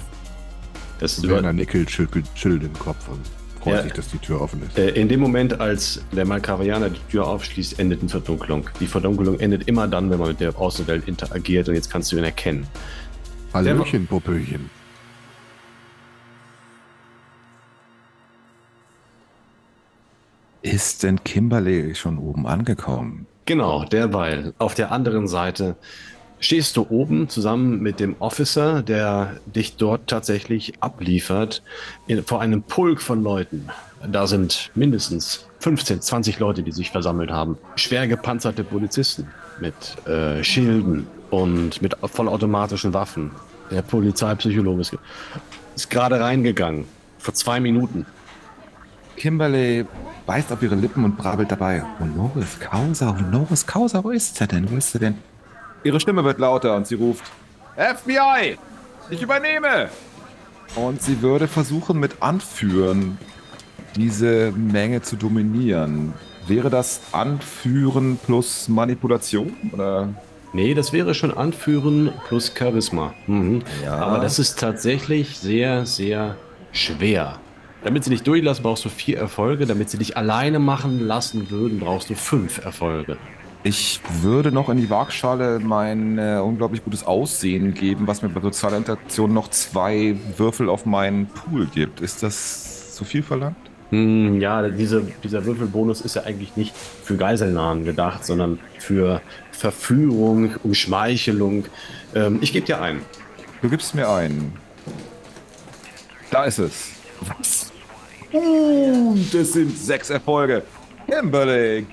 [1.00, 3.20] Das ist Werner Nickel schüttelt, schüttelt den Kopf und
[3.62, 3.84] freut Ja.
[3.84, 4.78] sich, dass die Tür offen ist.
[4.78, 8.70] Äh, In dem Moment, als der Malkavianer die Tür aufschließt, endet eine Verdunklung.
[8.80, 12.18] Die Verdunklung endet immer dann, wenn man mit der Außenwelt interagiert und jetzt kannst du
[12.18, 12.66] ihn erkennen.
[13.54, 14.70] Hallöchen, Popöchen.
[20.74, 23.26] Ist denn Kimberly schon oben angekommen?
[23.46, 24.54] Genau, derweil.
[24.58, 25.78] Auf der anderen Seite
[26.42, 31.64] stehst du oben zusammen mit dem Officer, der dich dort tatsächlich abliefert,
[32.08, 33.70] in, vor einem Pulk von Leuten.
[34.12, 37.58] Da sind mindestens 15, 20 Leute, die sich versammelt haben.
[37.78, 39.30] Schwer gepanzerte Polizisten
[39.62, 39.74] mit
[40.06, 43.32] äh, Schilden und mit vollautomatischen Waffen.
[43.72, 44.98] Der Polizeipsychologe ist,
[45.78, 46.84] ist gerade reingegangen.
[47.20, 48.06] Vor zwei Minuten.
[49.18, 49.86] Kimberly
[50.26, 51.84] beißt auf ihre Lippen und brabbelt dabei.
[52.00, 54.72] Honoris Causa, Honoris Causa, wo ist er denn?
[54.72, 55.16] Wo ist er denn?
[55.84, 57.26] Ihre Stimme wird lauter und sie ruft:
[57.76, 58.58] FBI!
[59.10, 59.90] Ich übernehme!
[60.76, 63.18] Und sie würde versuchen, mit Anführen
[63.96, 66.14] diese Menge zu dominieren.
[66.46, 69.56] Wäre das Anführen plus Manipulation?
[69.74, 70.10] Oder?
[70.54, 73.14] Nee, das wäre schon Anführen plus Charisma.
[73.28, 73.64] Mhm.
[73.84, 73.96] Ja.
[73.96, 76.36] Aber das ist tatsächlich sehr, sehr
[76.72, 77.40] schwer.
[77.84, 79.66] Damit sie dich durchlassen, brauchst du vier Erfolge.
[79.66, 83.18] Damit sie dich alleine machen lassen würden, brauchst du fünf Erfolge.
[83.64, 88.40] Ich würde noch in die Waagschale mein äh, unglaublich gutes Aussehen geben, was mir bei
[88.40, 92.00] sozialer Interaktion noch zwei Würfel auf meinen Pool gibt.
[92.02, 93.58] Ist das zu viel verlangt?
[93.90, 100.56] Hm, ja, diese, dieser Würfelbonus ist ja eigentlich nicht für Geiselnahen gedacht, sondern für Verführung,
[100.64, 101.66] Umschmeichelung.
[102.14, 103.02] Ähm, ich gebe dir einen.
[103.62, 104.54] Du gibst mir einen.
[106.32, 106.92] Da ist es.
[107.22, 107.67] Was?
[108.34, 110.64] Uh, das sind sechs Erfolge.
[111.08, 111.86] Kimberly.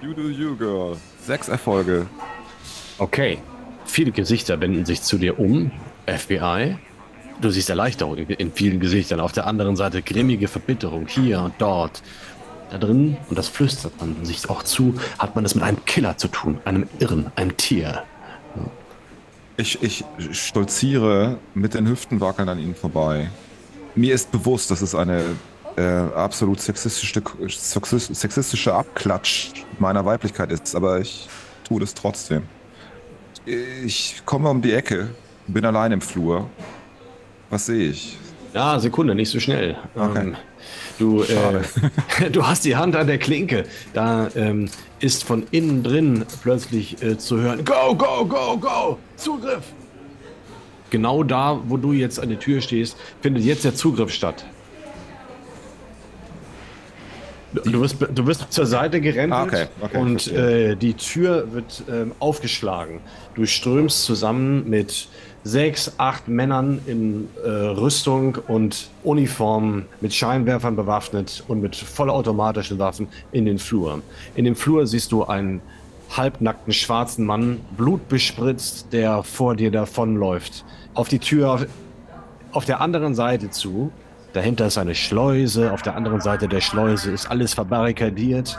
[0.00, 0.96] You do you, girl.
[1.22, 2.06] Sechs Erfolge.
[2.98, 3.38] Okay.
[3.84, 5.72] Viele Gesichter wenden sich zu dir um.
[6.06, 6.76] FBI.
[7.40, 9.20] Du siehst Erleichterung in vielen Gesichtern.
[9.20, 12.02] Auf der anderen Seite grimmige Verbitterung hier und dort.
[12.70, 16.16] Da drin, und das flüstert man sich auch zu, hat man es mit einem Killer
[16.16, 18.04] zu tun, einem Irren, einem Tier.
[19.56, 23.28] Ich, ich stolziere mit den Hüften wackeln an ihnen vorbei.
[23.94, 25.24] Mir ist bewusst, dass es eine
[25.76, 31.28] äh, absolut sexistische, sexistische Abklatsch meiner Weiblichkeit ist, aber ich
[31.64, 32.42] tue das trotzdem.
[33.46, 35.08] Ich komme um die Ecke,
[35.46, 36.48] bin allein im Flur.
[37.48, 38.16] Was sehe ich?
[38.52, 39.76] Ja, Sekunde, nicht so schnell.
[39.94, 40.20] Okay.
[40.20, 40.36] Ähm,
[40.98, 43.64] du, äh, du hast die Hand an der Klinke.
[43.92, 48.98] Da ähm, ist von innen drin plötzlich äh, zu hören: Go, go, go, go!
[49.16, 49.62] Zugriff!
[50.90, 54.44] Genau da, wo du jetzt an der Tür stehst, findet jetzt der Zugriff statt.
[57.52, 61.82] Du, wirst, du wirst zur Seite gerempelt Ah, okay, okay, und äh, die Tür wird
[61.90, 63.00] ähm, aufgeschlagen.
[63.34, 65.08] Du strömst zusammen mit
[65.42, 73.08] sechs, acht Männern in äh, Rüstung und Uniform, mit Scheinwerfern bewaffnet und mit vollautomatischen Waffen
[73.32, 74.02] in den Flur.
[74.36, 75.60] In dem Flur siehst du einen
[76.16, 80.64] halbnackten schwarzen Mann, blutbespritzt, der vor dir davonläuft.
[80.94, 81.66] Auf die Tür
[82.52, 83.92] auf, der anderen Seite zu.
[84.32, 88.58] Dahinter ist eine Schleuse, auf der anderen Seite der Schleuse ist alles verbarrikadiert.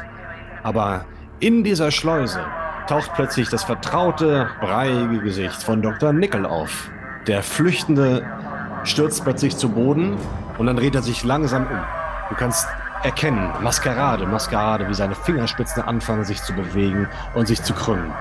[0.63, 1.05] Aber
[1.39, 2.41] in dieser Schleuse
[2.87, 6.13] taucht plötzlich das vertraute, breiige Gesicht von Dr.
[6.13, 6.89] Nickel auf.
[7.27, 8.25] Der Flüchtende
[8.83, 10.17] stürzt plötzlich zu Boden
[10.57, 11.79] und dann dreht er sich langsam um.
[12.29, 12.67] Du kannst
[13.03, 18.13] erkennen, Maskerade, Maskerade, wie seine Fingerspitzen anfangen sich zu bewegen und sich zu krümmen.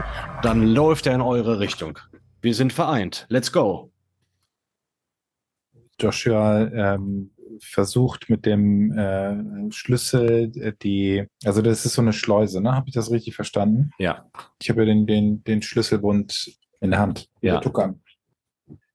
[0.43, 1.99] Dann läuft er in eure Richtung.
[2.41, 3.27] Wir sind vereint.
[3.29, 3.93] Let's go.
[6.01, 12.63] Joshua ähm, versucht mit dem äh, Schlüssel äh, die, also das ist so eine Schleuse,
[12.63, 12.75] ne?
[12.75, 13.91] Habe ich das richtig verstanden?
[13.99, 14.31] Ja.
[14.63, 17.29] Ich habe ja den, den, den Schlüsselbund in der Hand.
[17.43, 17.61] Ja.
[17.61, 17.95] Der.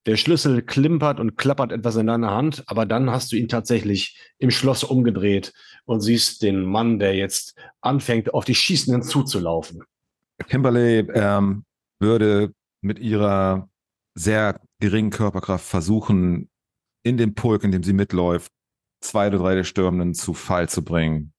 [0.08, 4.20] Der Schlüssel klimpert und klappert etwas in deiner Hand, aber dann hast du ihn tatsächlich
[4.38, 5.52] im Schloss umgedreht
[5.86, 9.84] und siehst den Mann, der jetzt anfängt, auf die Schießenden zuzulaufen.
[10.48, 11.64] Kimberly ähm,
[12.00, 13.70] würde mit ihrer
[14.16, 16.50] sehr geringen Körperkraft versuchen,
[17.04, 18.52] in dem Pulk, in dem sie mitläuft,
[19.02, 21.34] zwei oder drei der Stürmenden zu Fall zu bringen,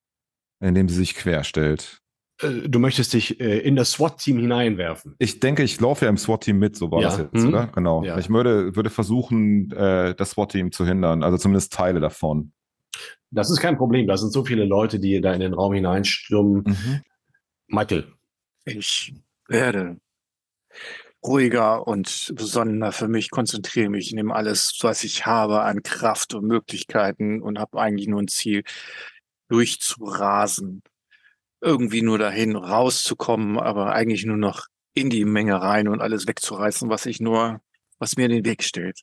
[0.61, 2.01] indem sie sich querstellt.
[2.41, 5.15] Äh, Du möchtest dich äh, in das SWAT-Team hineinwerfen.
[5.19, 7.09] Ich denke, ich laufe ja im SWAT-Team mit, so war Ja.
[7.09, 7.49] das jetzt, Mhm.
[7.49, 7.67] oder?
[7.69, 8.05] Genau.
[8.05, 8.19] Ja.
[8.19, 12.53] Ich würde, würde versuchen, äh, das SWAT-Team zu hindern, also zumindest Teile davon.
[13.31, 14.07] Das ist kein Problem.
[14.07, 16.63] Da sind so viele Leute, die da in den Raum hineinstürmen.
[16.65, 17.03] Mhm.
[17.69, 18.13] Michael,
[18.65, 19.15] Ich
[19.49, 19.99] werde
[21.25, 26.47] ruhiger und besonnener für mich, konzentriere mich, nehme alles, was ich habe an Kraft und
[26.47, 28.63] Möglichkeiten und habe eigentlich nur ein Ziel,
[29.49, 30.83] durchzurasen.
[31.61, 36.89] Irgendwie nur dahin rauszukommen, aber eigentlich nur noch in die Menge rein und alles wegzureißen,
[36.89, 37.61] was ich nur,
[37.99, 39.01] was mir in den Weg steht.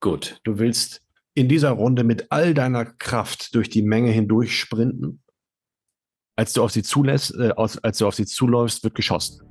[0.00, 0.38] gut.
[0.44, 1.02] Du willst
[1.34, 5.22] in dieser Runde mit all deiner Kraft durch die Menge hindurch sprinten.
[6.36, 9.42] Als du auf sie zulässt, äh, als du auf sie zuläufst, wird geschossen.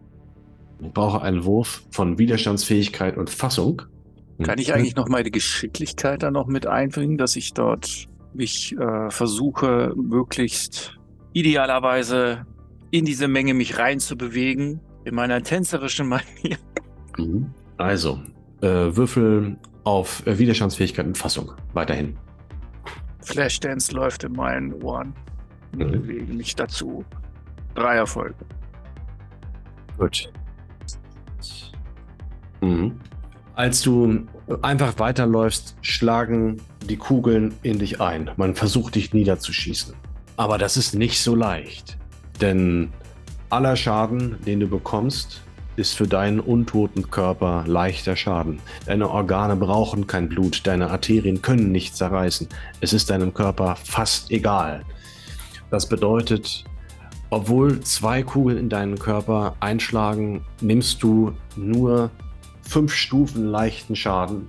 [0.81, 3.81] Ich brauche einen Wurf von Widerstandsfähigkeit und Fassung.
[4.41, 9.09] Kann ich eigentlich noch meine Geschicklichkeit da noch mit einbringen, dass ich dort mich äh,
[9.09, 10.97] versuche, möglichst
[11.33, 12.45] idealerweise
[12.91, 16.57] in diese Menge mich reinzubewegen, in meiner tänzerischen Manier.
[17.17, 17.53] Mhm.
[17.77, 18.21] Also,
[18.61, 21.51] äh, Würfel auf äh, Widerstandsfähigkeit und Fassung.
[21.73, 22.17] Weiterhin.
[23.21, 25.13] Flashdance läuft in meinen Ohren.
[25.73, 25.91] Ich Mhm.
[25.91, 27.05] bewege mich dazu.
[27.75, 28.35] Drei Erfolge.
[29.97, 30.31] Gut.
[32.61, 32.99] Mhm.
[33.55, 34.25] Als du
[34.61, 38.31] einfach weiterläufst, schlagen die Kugeln in dich ein.
[38.37, 39.93] Man versucht dich niederzuschießen.
[40.37, 41.97] Aber das ist nicht so leicht.
[42.39, 42.89] Denn
[43.49, 45.41] aller Schaden, den du bekommst,
[45.79, 48.59] ist für deinen untoten Körper leichter Schaden.
[48.85, 52.47] Deine Organe brauchen kein Blut, deine Arterien können nicht zerreißen.
[52.81, 54.83] Es ist deinem Körper fast egal.
[55.71, 56.65] Das bedeutet,
[57.29, 62.11] obwohl zwei Kugeln in deinen Körper einschlagen, nimmst du nur
[62.61, 64.47] fünf Stufen leichten Schaden.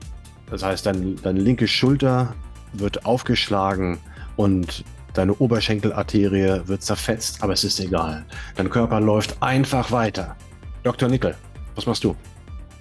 [0.50, 2.34] Das heißt, dein, deine linke Schulter
[2.72, 3.98] wird aufgeschlagen
[4.36, 8.24] und deine Oberschenkelarterie wird zerfetzt, aber es ist egal.
[8.56, 10.36] Dein Körper läuft einfach weiter.
[10.82, 11.10] Dr.
[11.10, 11.34] Nickel,
[11.74, 12.16] was machst du?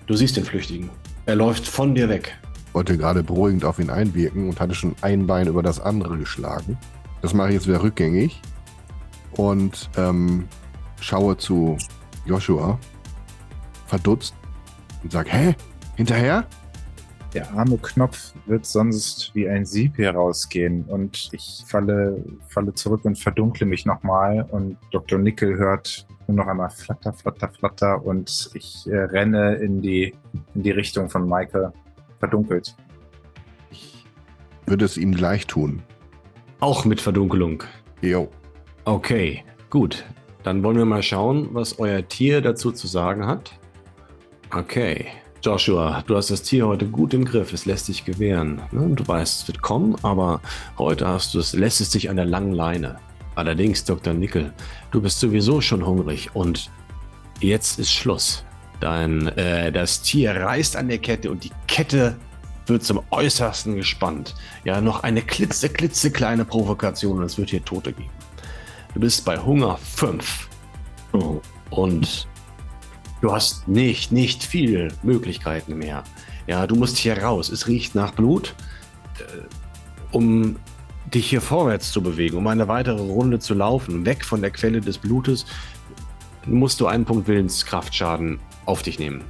[0.07, 0.89] Du siehst den Flüchtigen.
[1.25, 2.37] Er läuft von dir weg.
[2.71, 6.77] Wollte gerade beruhigend auf ihn einwirken und hatte schon ein Bein über das andere geschlagen.
[7.21, 8.41] Das mache ich jetzt wieder rückgängig
[9.33, 10.47] und ähm,
[11.01, 11.77] schaue zu
[12.25, 12.79] Joshua,
[13.87, 14.33] verdutzt
[15.03, 15.55] und sage, hä?
[15.97, 16.45] Hinterher?
[17.33, 23.19] Der arme Knopf wird sonst wie ein Sieb herausgehen und ich falle, falle zurück und
[23.19, 25.19] verdunkle mich nochmal und Dr.
[25.19, 30.13] Nickel hört nur noch einmal flatter, flatter, flatter und ich äh, renne in die,
[30.53, 31.71] in die Richtung von Michael,
[32.19, 32.75] verdunkelt.
[33.71, 34.05] Ich
[34.67, 35.81] würde es ihm gleich tun.
[36.59, 37.63] Auch mit Verdunkelung.
[38.01, 38.29] Jo.
[38.85, 40.05] Okay, gut.
[40.43, 43.51] Dann wollen wir mal schauen, was euer Tier dazu zu sagen hat.
[44.53, 45.07] Okay.
[45.41, 47.53] Joshua, du hast das Tier heute gut im Griff.
[47.53, 48.61] Es lässt sich gewähren.
[48.71, 48.89] Ne?
[48.93, 50.41] Du weißt, es wird kommen, aber
[50.77, 52.99] heute hast du es, lässt es sich an der langen Leine.
[53.39, 54.13] Allerdings, Dr.
[54.13, 54.51] Nickel,
[54.91, 56.69] du bist sowieso schon hungrig und
[57.39, 58.43] jetzt ist Schluss.
[58.81, 62.17] Dein, äh, das Tier reißt an der Kette und die Kette
[62.67, 64.35] wird zum Äußersten gespannt.
[64.65, 68.11] Ja, noch eine klitze, klitzekleine Provokation und es wird hier Tote geben.
[68.93, 70.49] Du bist bei Hunger 5.
[71.69, 72.27] Und
[73.21, 76.03] du hast nicht, nicht viel Möglichkeiten mehr.
[76.45, 77.47] Ja, du musst hier raus.
[77.47, 78.53] Es riecht nach Blut.
[79.17, 79.45] Äh,
[80.11, 80.57] um
[81.13, 84.81] dich hier vorwärts zu bewegen, um eine weitere Runde zu laufen, weg von der Quelle
[84.81, 85.45] des Blutes,
[86.45, 89.21] musst du einen Punkt Willenskraftschaden auf dich nehmen.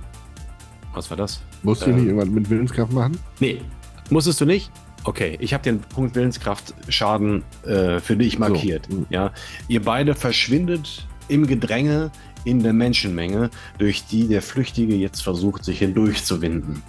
[0.93, 1.41] Was war das?
[1.63, 1.95] Musst du Ähm.
[1.95, 3.17] nicht irgendwas mit Willenskraft machen?
[3.39, 3.61] Nee,
[4.09, 4.71] musstest du nicht?
[5.03, 8.87] Okay, ich habe den Punkt Willenskraftschaden äh, für dich markiert.
[8.89, 9.05] So.
[9.09, 9.31] Ja,
[9.67, 12.11] ihr beide verschwindet im Gedränge
[12.43, 16.81] in der Menschenmenge, durch die der Flüchtige jetzt versucht, sich hindurchzuwinden.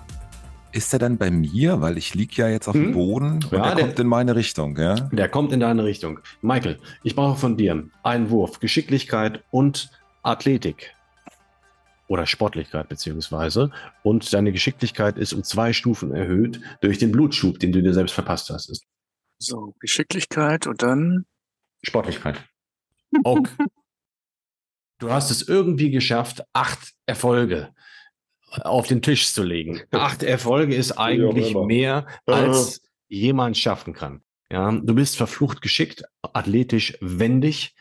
[0.72, 1.80] Ist er dann bei mir?
[1.80, 2.84] Weil ich lieg ja jetzt auf Hm?
[2.84, 4.94] dem Boden und Ja, er der- kommt in meine Richtung, ja?
[4.94, 6.20] Der kommt in deine Richtung.
[6.42, 9.90] Michael, ich brauche von dir einen Wurf, Geschicklichkeit und
[10.22, 10.94] Athletik.
[12.08, 13.70] Oder Sportlichkeit beziehungsweise.
[14.02, 18.12] Und deine Geschicklichkeit ist um zwei Stufen erhöht durch den Blutschub, den du dir selbst
[18.12, 18.68] verpasst hast.
[18.70, 18.84] Ist
[19.38, 21.24] So, Geschicklichkeit und dann.
[21.82, 22.44] Sportlichkeit.
[23.24, 23.50] Okay.
[24.98, 27.70] Du hast es irgendwie geschafft, acht Erfolge
[28.50, 29.80] auf den Tisch zu legen.
[29.90, 31.66] Acht Erfolge ist eigentlich immer.
[31.66, 34.22] mehr, als jemand schaffen kann.
[34.50, 37.74] Ja, du bist verflucht geschickt, athletisch wendig.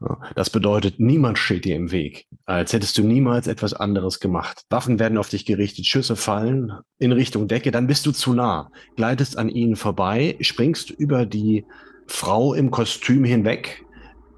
[0.00, 4.64] Ja, Das bedeutet, niemand steht dir im Weg, als hättest du niemals etwas anderes gemacht.
[4.68, 8.72] Waffen werden auf dich gerichtet, Schüsse fallen in Richtung Decke, dann bist du zu nah,
[8.96, 11.64] gleitest an ihnen vorbei, springst über die
[12.08, 13.84] Frau im Kostüm hinweg,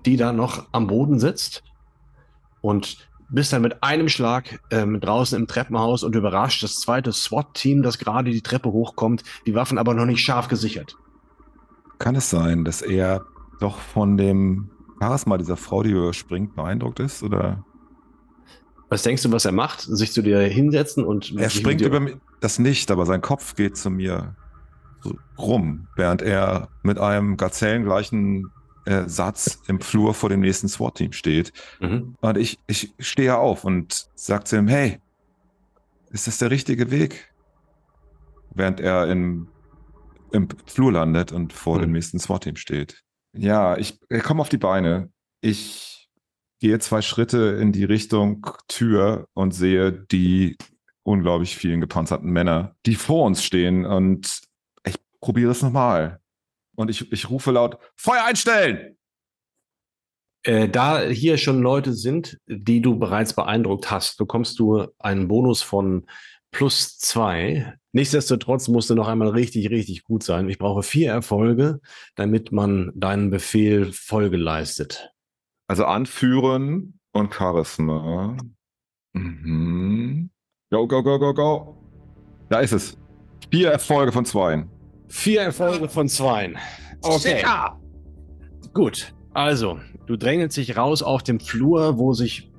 [0.05, 1.63] die da noch am Boden sitzt
[2.61, 7.83] und bist dann mit einem Schlag ähm, draußen im Treppenhaus und überrascht das zweite SWAT-Team,
[7.83, 10.97] das gerade die Treppe hochkommt, die Waffen aber noch nicht scharf gesichert.
[11.99, 13.25] Kann es sein, dass er
[13.61, 17.23] doch von dem Charisma dieser Frau, die überspringt, beeindruckt ist?
[17.23, 17.65] Oder
[18.89, 19.81] Was denkst du, was er macht?
[19.81, 23.77] Sich zu dir hinsetzen und er springt über mich, das nicht, aber sein Kopf geht
[23.77, 24.37] zu mir
[25.39, 28.51] rum, während er mit einem gazellengleichen
[28.85, 31.53] äh, Satz im Flur vor dem nächsten SWAT-Team steht.
[31.81, 32.17] Mhm.
[32.21, 35.01] Und ich, ich stehe auf und sage zu ihm, hey,
[36.11, 37.33] ist das der richtige Weg?
[38.55, 39.49] Während er im,
[40.33, 41.83] im Flur landet und vor Hm.
[41.83, 43.03] dem nächsten SWAT-Team steht.
[43.33, 45.11] Ja, ich, ich komme auf die Beine.
[45.41, 46.09] Ich
[46.61, 50.57] gehe zwei Schritte in die Richtung Tür und sehe die
[51.03, 54.41] unglaublich vielen gepanzerten Männer, die vor uns stehen und
[54.87, 56.21] ich probiere es nochmal.
[56.77, 58.97] Und ich, ich rufe laut, Feuer einstellen!
[60.47, 65.63] Äh, da hier schon Leute sind, die du bereits beeindruckt hast, bekommst du einen Bonus
[65.63, 66.07] von
[66.51, 67.75] plus zwei.
[67.93, 70.49] Nichtsdestotrotz musst du noch einmal richtig, richtig gut sein.
[70.49, 71.81] Ich brauche vier Erfolge,
[72.15, 75.11] damit man deinen Befehl Folge leistet.
[75.67, 78.37] Also anführen und Charisma.
[79.15, 80.31] Mhm.
[80.71, 81.77] Go, go, go, go, go.
[82.51, 82.99] Da ist es.
[83.51, 84.67] Vier Erfolge von zwei.
[85.09, 86.55] Vier Erfolge von zwei.
[87.03, 87.45] Okay.
[88.73, 89.15] Gut.
[89.35, 92.51] Also, du drängelst dich raus auf dem Flur, wo sich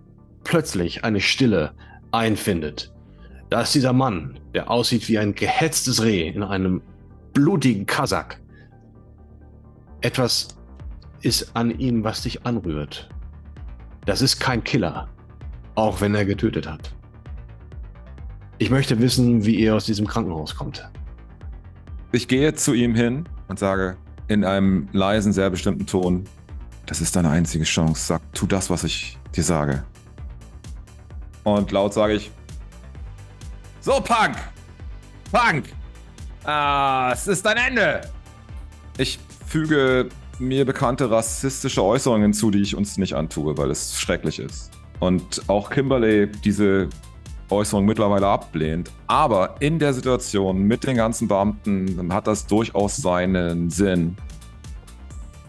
[0.44, 1.74] plötzlich eine Stille
[2.12, 2.94] einfindet.
[3.50, 6.82] Da ist dieser Mann, der aussieht wie ein gehetztes Reh in einem
[7.34, 8.36] blutigen Kasach.
[10.02, 10.50] Etwas
[11.22, 13.10] ist an ihm, was dich anrührt.
[14.06, 15.10] Das ist kein Killer,
[15.76, 16.94] auch wenn er getötet hat.
[18.58, 20.88] Ich möchte wissen, wie ihr aus diesem Krankenhaus kommt.
[22.16, 23.98] Ich gehe zu ihm hin und sage
[24.30, 26.24] in einem leisen, sehr bestimmten Ton,
[26.86, 28.06] das ist deine einzige Chance.
[28.06, 29.84] Sag, tu das, was ich dir sage.
[31.44, 32.32] Und laut sage ich,
[33.82, 34.38] so Punk!
[35.30, 35.66] Punk!
[36.46, 38.10] Ah, es ist dein Ende!
[38.98, 40.08] Ich füge
[40.40, 44.72] mir bekannte rassistische Äußerungen hinzu, die ich uns nicht antue, weil es schrecklich ist.
[45.02, 46.88] Und auch Kimberly diese
[47.50, 48.92] Äußerung mittlerweile ablehnt.
[49.08, 54.18] Aber in der Situation mit den ganzen Beamten hat das durchaus seinen Sinn.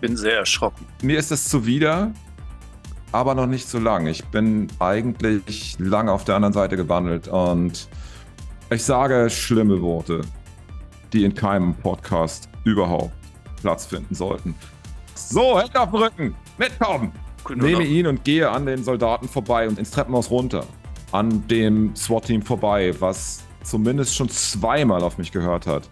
[0.01, 0.85] Bin sehr erschrocken.
[1.03, 2.13] Mir ist es zuwider,
[3.13, 4.07] aber noch nicht so lang.
[4.07, 7.89] Ich bin eigentlich lange auf der anderen Seite gewandelt und
[8.71, 10.21] ich sage schlimme Worte,
[11.13, 13.13] die in keinem Podcast überhaupt
[13.63, 14.55] Platz finden sollten.
[15.15, 17.13] So, Hände auf den Rücken, mitkommen!
[17.55, 20.67] Nehme ihn und gehe an den Soldaten vorbei und ins Treppenhaus runter.
[21.17, 25.89] An dem SWAT-Team vorbei, was zumindest schon zweimal auf mich gehört hat.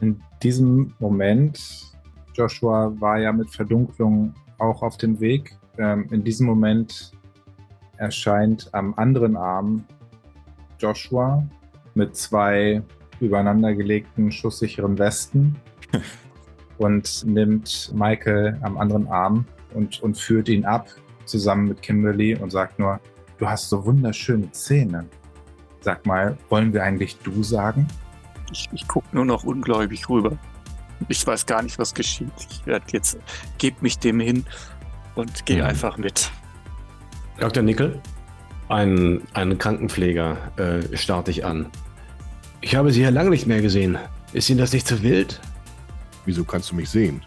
[0.00, 1.90] In diesem Moment,
[2.34, 5.58] Joshua war ja mit Verdunklung auch auf dem Weg.
[5.76, 7.10] Ähm, in diesem Moment
[7.96, 9.84] erscheint am anderen Arm
[10.78, 11.44] Joshua
[11.96, 12.80] mit zwei
[13.18, 15.56] übereinandergelegten schusssicheren Westen
[16.78, 19.44] und nimmt Michael am anderen Arm
[19.74, 20.88] und, und führt ihn ab,
[21.24, 23.00] zusammen mit Kimberly und sagt nur,
[23.38, 25.06] du hast so wunderschöne Zähne.
[25.80, 27.86] Sag mal, wollen wir eigentlich du sagen?
[28.52, 30.36] Ich, ich gucke nur noch ungläubig rüber.
[31.08, 32.32] Ich weiß gar nicht, was geschieht.
[32.50, 33.16] Ich werde jetzt,
[33.58, 34.44] gebe mich dem hin
[35.14, 35.68] und gehe Mhm.
[35.68, 36.30] einfach mit.
[37.38, 37.62] Dr.
[37.62, 38.00] Nickel,
[38.68, 41.66] ein, ein Krankenpfleger, äh, starrt dich an.
[42.60, 43.96] Ich habe Sie ja lange nicht mehr gesehen.
[44.34, 45.40] Ist Ihnen das nicht zu wild?
[46.26, 47.22] Wieso kannst du mich sehen?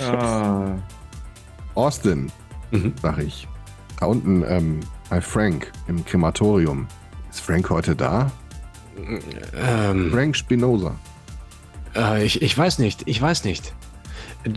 [0.00, 0.76] Ah.
[1.74, 2.30] Austin,
[2.70, 2.92] Mhm.
[3.02, 3.48] sag ich.
[3.98, 6.86] Da unten ähm, bei Frank im Krematorium.
[7.30, 8.30] Ist Frank heute da?
[9.56, 10.94] Ähm, Frank Spinoza.
[11.96, 13.72] äh, ich, ich weiß nicht, ich weiß nicht.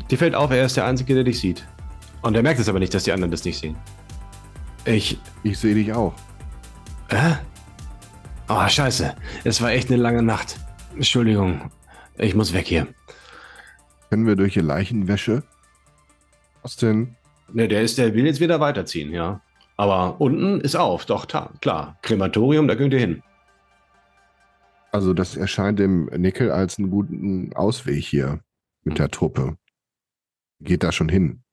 [0.10, 1.66] Dir fällt auf, er ist der Einzige, der dich sieht.
[2.22, 3.76] Und er merkt es aber nicht, dass die anderen das nicht sehen.
[4.86, 5.18] Ich.
[5.44, 6.14] Ich sehe dich auch.
[7.10, 7.34] Äh?
[8.48, 9.16] Oh, scheiße.
[9.44, 10.60] Es war echt eine lange Nacht.
[10.96, 11.72] Entschuldigung.
[12.18, 12.88] Ich muss weg hier.
[14.10, 15.44] Können wir durch die Leichenwäsche?
[16.64, 17.16] Austin,
[17.54, 19.42] Ne, der ist, der will jetzt wieder weiterziehen, ja.
[19.76, 21.98] Aber unten ist auf, doch, klar.
[22.02, 23.24] Krematorium, da könnt ihr hin.
[24.92, 28.40] also das erscheint dem Nickel als einen guten Ausweg hier
[28.84, 29.58] mit der Truppe.
[30.62, 31.44] Geht da schon hin.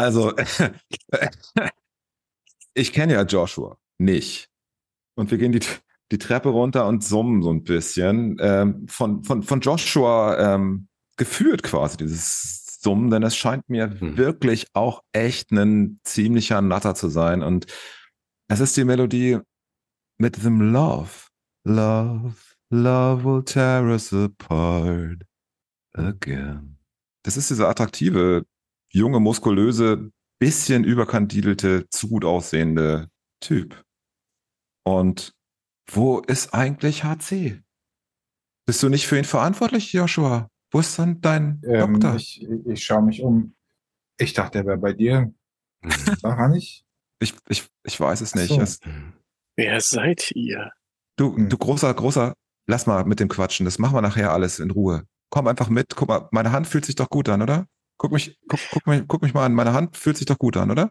[0.00, 0.32] Also,
[2.74, 4.48] ich kenne ja Joshua nicht.
[5.14, 5.60] Und wir gehen die,
[6.10, 8.38] die Treppe runter und summen so ein bisschen.
[8.40, 10.88] Ähm, von, von, von Joshua ähm,
[11.18, 14.16] geführt quasi dieses Summen, denn es scheint mir Hm.
[14.16, 17.42] wirklich auch echt ein ziemlicher Natter zu sein.
[17.42, 17.66] Und
[18.48, 19.38] es ist die Melodie
[20.16, 21.10] mit dem Love.
[21.64, 22.36] Love,
[22.70, 25.26] love will tear us apart
[25.92, 26.78] again.
[27.22, 28.46] Das ist dieser attraktive,
[28.92, 33.08] junge, muskulöse, bisschen überkandidelte, zu gut aussehende
[33.40, 33.84] Typ.
[34.84, 35.34] Und
[35.90, 37.60] wo ist eigentlich HC?
[38.66, 40.48] Bist du nicht für ihn verantwortlich, Joshua?
[40.72, 42.16] Wo ist dann dein Ähm, Doktor?
[42.16, 43.54] ich ich schaue mich um.
[44.18, 45.32] Ich dachte, er wäre bei dir.
[46.22, 46.84] War er nicht?
[47.20, 48.48] Ich, ich, ich weiß es nicht.
[48.48, 48.60] so.
[48.60, 48.80] Es,
[49.56, 50.70] Wer seid ihr?
[51.16, 51.48] du, Hm.
[51.48, 52.34] du großer, großer,
[52.66, 53.64] lass mal mit dem Quatschen.
[53.64, 55.04] Das machen wir nachher alles in Ruhe.
[55.30, 55.96] Komm einfach mit.
[55.96, 57.66] Guck mal, meine Hand fühlt sich doch gut an, oder?
[58.02, 59.52] Guck mich, guck, guck, mich, guck mich mal an.
[59.52, 60.90] Meine Hand fühlt sich doch gut an, oder?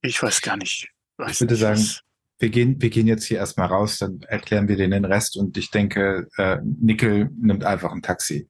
[0.00, 0.88] Ich weiß gar nicht.
[1.16, 2.02] Weiß Ich würde nicht, sagen, was-
[2.38, 5.56] Wir gehen, wir gehen jetzt hier erstmal raus, dann erklären wir denen den Rest und
[5.58, 8.48] ich denke, äh, Nickel nimmt einfach ein Taxi.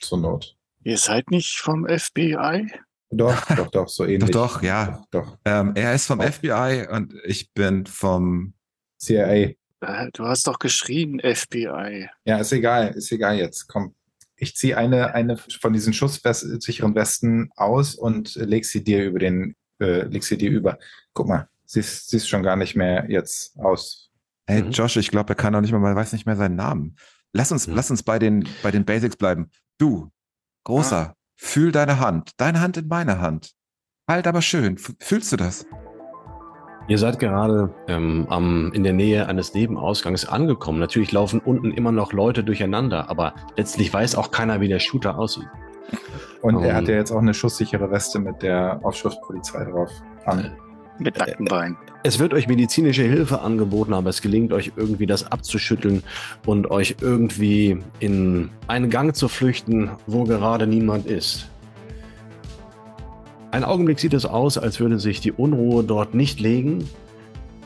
[0.00, 0.56] Zur Not.
[0.84, 2.66] ihr seid nicht vom FBI?
[3.10, 4.30] Doch, doch, doch, so ähnlich.
[4.30, 5.04] doch, ja.
[5.10, 5.38] Doch, doch.
[5.44, 6.22] Ähm, er ist vom Oh.
[6.22, 8.54] FBI und ich bin vom.
[8.98, 9.52] CIA.
[9.80, 12.08] Äh, Du hast doch geschrien FBI.
[12.24, 13.68] Ja, ist egal, ist egal jetzt.
[13.68, 13.94] Komm.
[14.40, 19.56] Ich ziehe eine, eine von diesen schusssicheren Westen aus und leg sie dir über den,
[19.80, 20.78] äh, leg sie dir über.
[21.12, 24.10] Guck mal, sie ist, sie ist schon gar nicht mehr jetzt aus.
[24.46, 24.70] Hey, Mhm.
[24.70, 26.96] Josh, ich glaube, er kann doch nicht mehr, man weiß nicht mehr seinen Namen.
[27.32, 27.74] Lass uns, Mhm.
[27.74, 29.50] lass uns bei den, bei den Basics bleiben.
[29.76, 30.10] Du,
[30.64, 33.52] großer, fühl deine Hand, deine Hand in meine Hand.
[34.08, 34.76] Halt aber schön.
[34.76, 35.66] F- Fühlst du das?
[36.88, 40.78] Ihr seid gerade ähm, am, in der Nähe eines Nebenausgangs angekommen.
[40.78, 45.18] Natürlich laufen unten immer noch Leute durcheinander, aber letztlich weiß auch keiner, wie der Shooter
[45.18, 45.46] aussieht.
[46.40, 46.74] Und er Um.
[46.76, 49.90] hat ja jetzt auch eine schusssichere Weste mit der Aufschrift Polizei drauf.
[50.24, 50.50] An.
[50.98, 51.76] Mit nackten Beinen.
[52.04, 56.02] Es wird euch medizinische Hilfe angeboten, aber es gelingt euch irgendwie, das abzuschütteln
[56.46, 61.50] und euch irgendwie in einen Gang zu flüchten, wo gerade niemand ist.
[63.50, 66.88] Ein Augenblick sieht es aus, als würde sich die Unruhe dort nicht legen.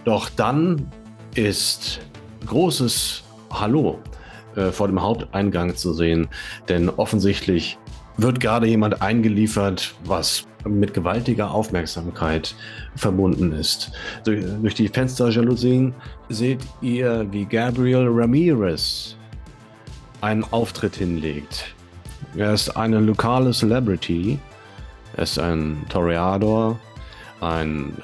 [0.05, 0.87] Doch dann
[1.35, 2.01] ist
[2.47, 3.99] großes Hallo
[4.57, 6.28] äh, vor dem Haupteingang zu sehen,
[6.68, 7.78] denn offensichtlich
[8.16, 12.55] wird gerade jemand eingeliefert, was mit gewaltiger Aufmerksamkeit
[12.95, 13.91] verbunden ist.
[14.24, 15.95] Durch, durch die Fensterjalousien
[16.28, 19.16] seht ihr, wie Gabriel Ramirez
[20.20, 21.74] einen Auftritt hinlegt.
[22.37, 24.39] Er ist eine lokale Celebrity.
[25.17, 26.79] Er ist ein Toreador,
[27.41, 27.95] ein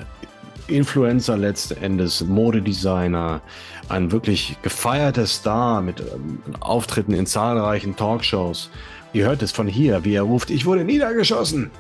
[0.69, 3.41] Influencer letzten Endes, Modedesigner,
[3.89, 8.71] ein wirklich gefeierter Star mit ähm, Auftritten in zahlreichen Talkshows.
[9.13, 11.71] Ihr hört es von hier, wie er ruft, ich wurde niedergeschossen.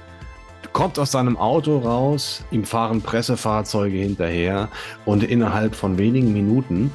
[0.72, 4.68] Kommt aus seinem Auto raus, ihm fahren Pressefahrzeuge hinterher
[5.04, 6.90] und innerhalb von wenigen Minuten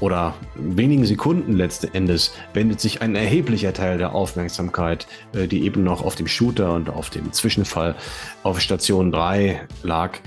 [0.00, 5.84] oder wenigen Sekunden letzten Endes wendet sich ein erheblicher Teil der Aufmerksamkeit, äh, die eben
[5.84, 7.94] noch auf dem Shooter und auf dem Zwischenfall
[8.42, 10.18] auf Station 3 lag,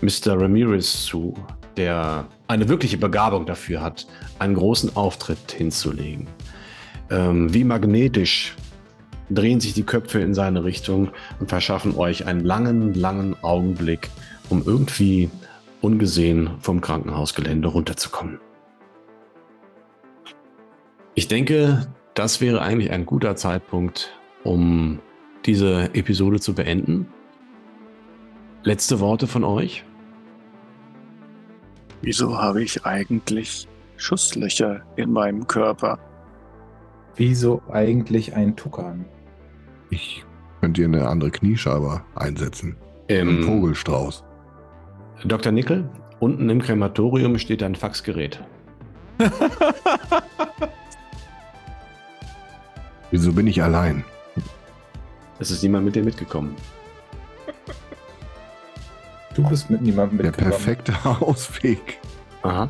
[0.00, 0.40] Mr.
[0.40, 1.34] Ramirez zu,
[1.76, 4.06] der eine wirkliche Begabung dafür hat,
[4.38, 6.28] einen großen Auftritt hinzulegen.
[7.10, 8.54] Ähm, wie magnetisch
[9.30, 14.10] drehen sich die Köpfe in seine Richtung und verschaffen euch einen langen, langen Augenblick,
[14.48, 15.30] um irgendwie
[15.80, 18.38] ungesehen vom Krankenhausgelände runterzukommen.
[21.22, 24.12] Ich denke, das wäre eigentlich ein guter Zeitpunkt,
[24.42, 24.98] um
[25.46, 27.06] diese Episode zu beenden.
[28.64, 29.84] Letzte Worte von euch?
[32.00, 36.00] Wieso habe ich eigentlich Schusslöcher in meinem Körper?
[37.14, 39.04] Wieso eigentlich ein Tukan?
[39.90, 40.24] Ich
[40.60, 42.76] könnte hier eine andere Kniescheibe einsetzen.
[43.08, 44.24] Ein Im Vogelstrauß.
[45.24, 45.52] Dr.
[45.52, 48.42] Nickel, unten im Krematorium steht ein Faxgerät.
[53.12, 54.04] Wieso bin ich allein?
[55.38, 56.56] Es ist niemand mit dir mitgekommen.
[59.34, 60.50] Du bist mit niemandem Der mitgekommen.
[60.50, 61.98] perfekte Ausweg.
[62.42, 62.68] Aha.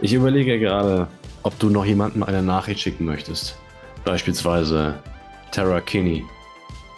[0.00, 1.08] Ich überlege gerade,
[1.42, 3.56] ob du noch jemandem eine Nachricht schicken möchtest.
[4.04, 4.98] Beispielsweise
[5.52, 6.24] Tara Kinney.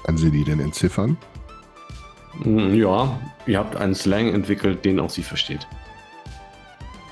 [0.05, 1.17] Kann sie die denn entziffern?
[2.43, 5.67] Hm, Ja, ihr habt einen Slang entwickelt, den auch sie versteht.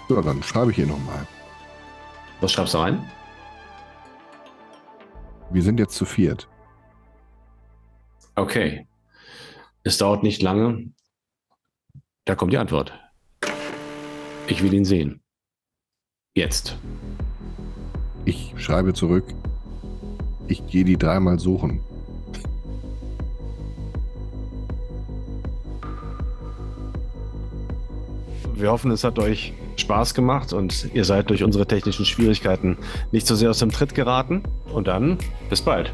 [0.09, 1.27] Ja, dann schreibe ich ihr nochmal.
[2.41, 3.11] Was schreibst du rein?
[5.51, 6.49] Wir sind jetzt zu viert.
[8.35, 8.87] Okay.
[9.85, 10.93] Es dauert nicht lange.
[12.25, 12.93] Da kommt die Antwort.
[14.49, 15.23] Ich will ihn sehen.
[16.35, 16.77] Jetzt.
[18.25, 19.25] Ich schreibe zurück.
[20.49, 21.81] Ich gehe die dreimal suchen.
[28.57, 32.79] Wir hoffen, es hat euch Spaß gemacht und ihr seid durch unsere technischen Schwierigkeiten
[33.13, 34.43] nicht so sehr aus dem Tritt geraten.
[34.73, 35.19] Und dann
[35.51, 35.93] bis bald.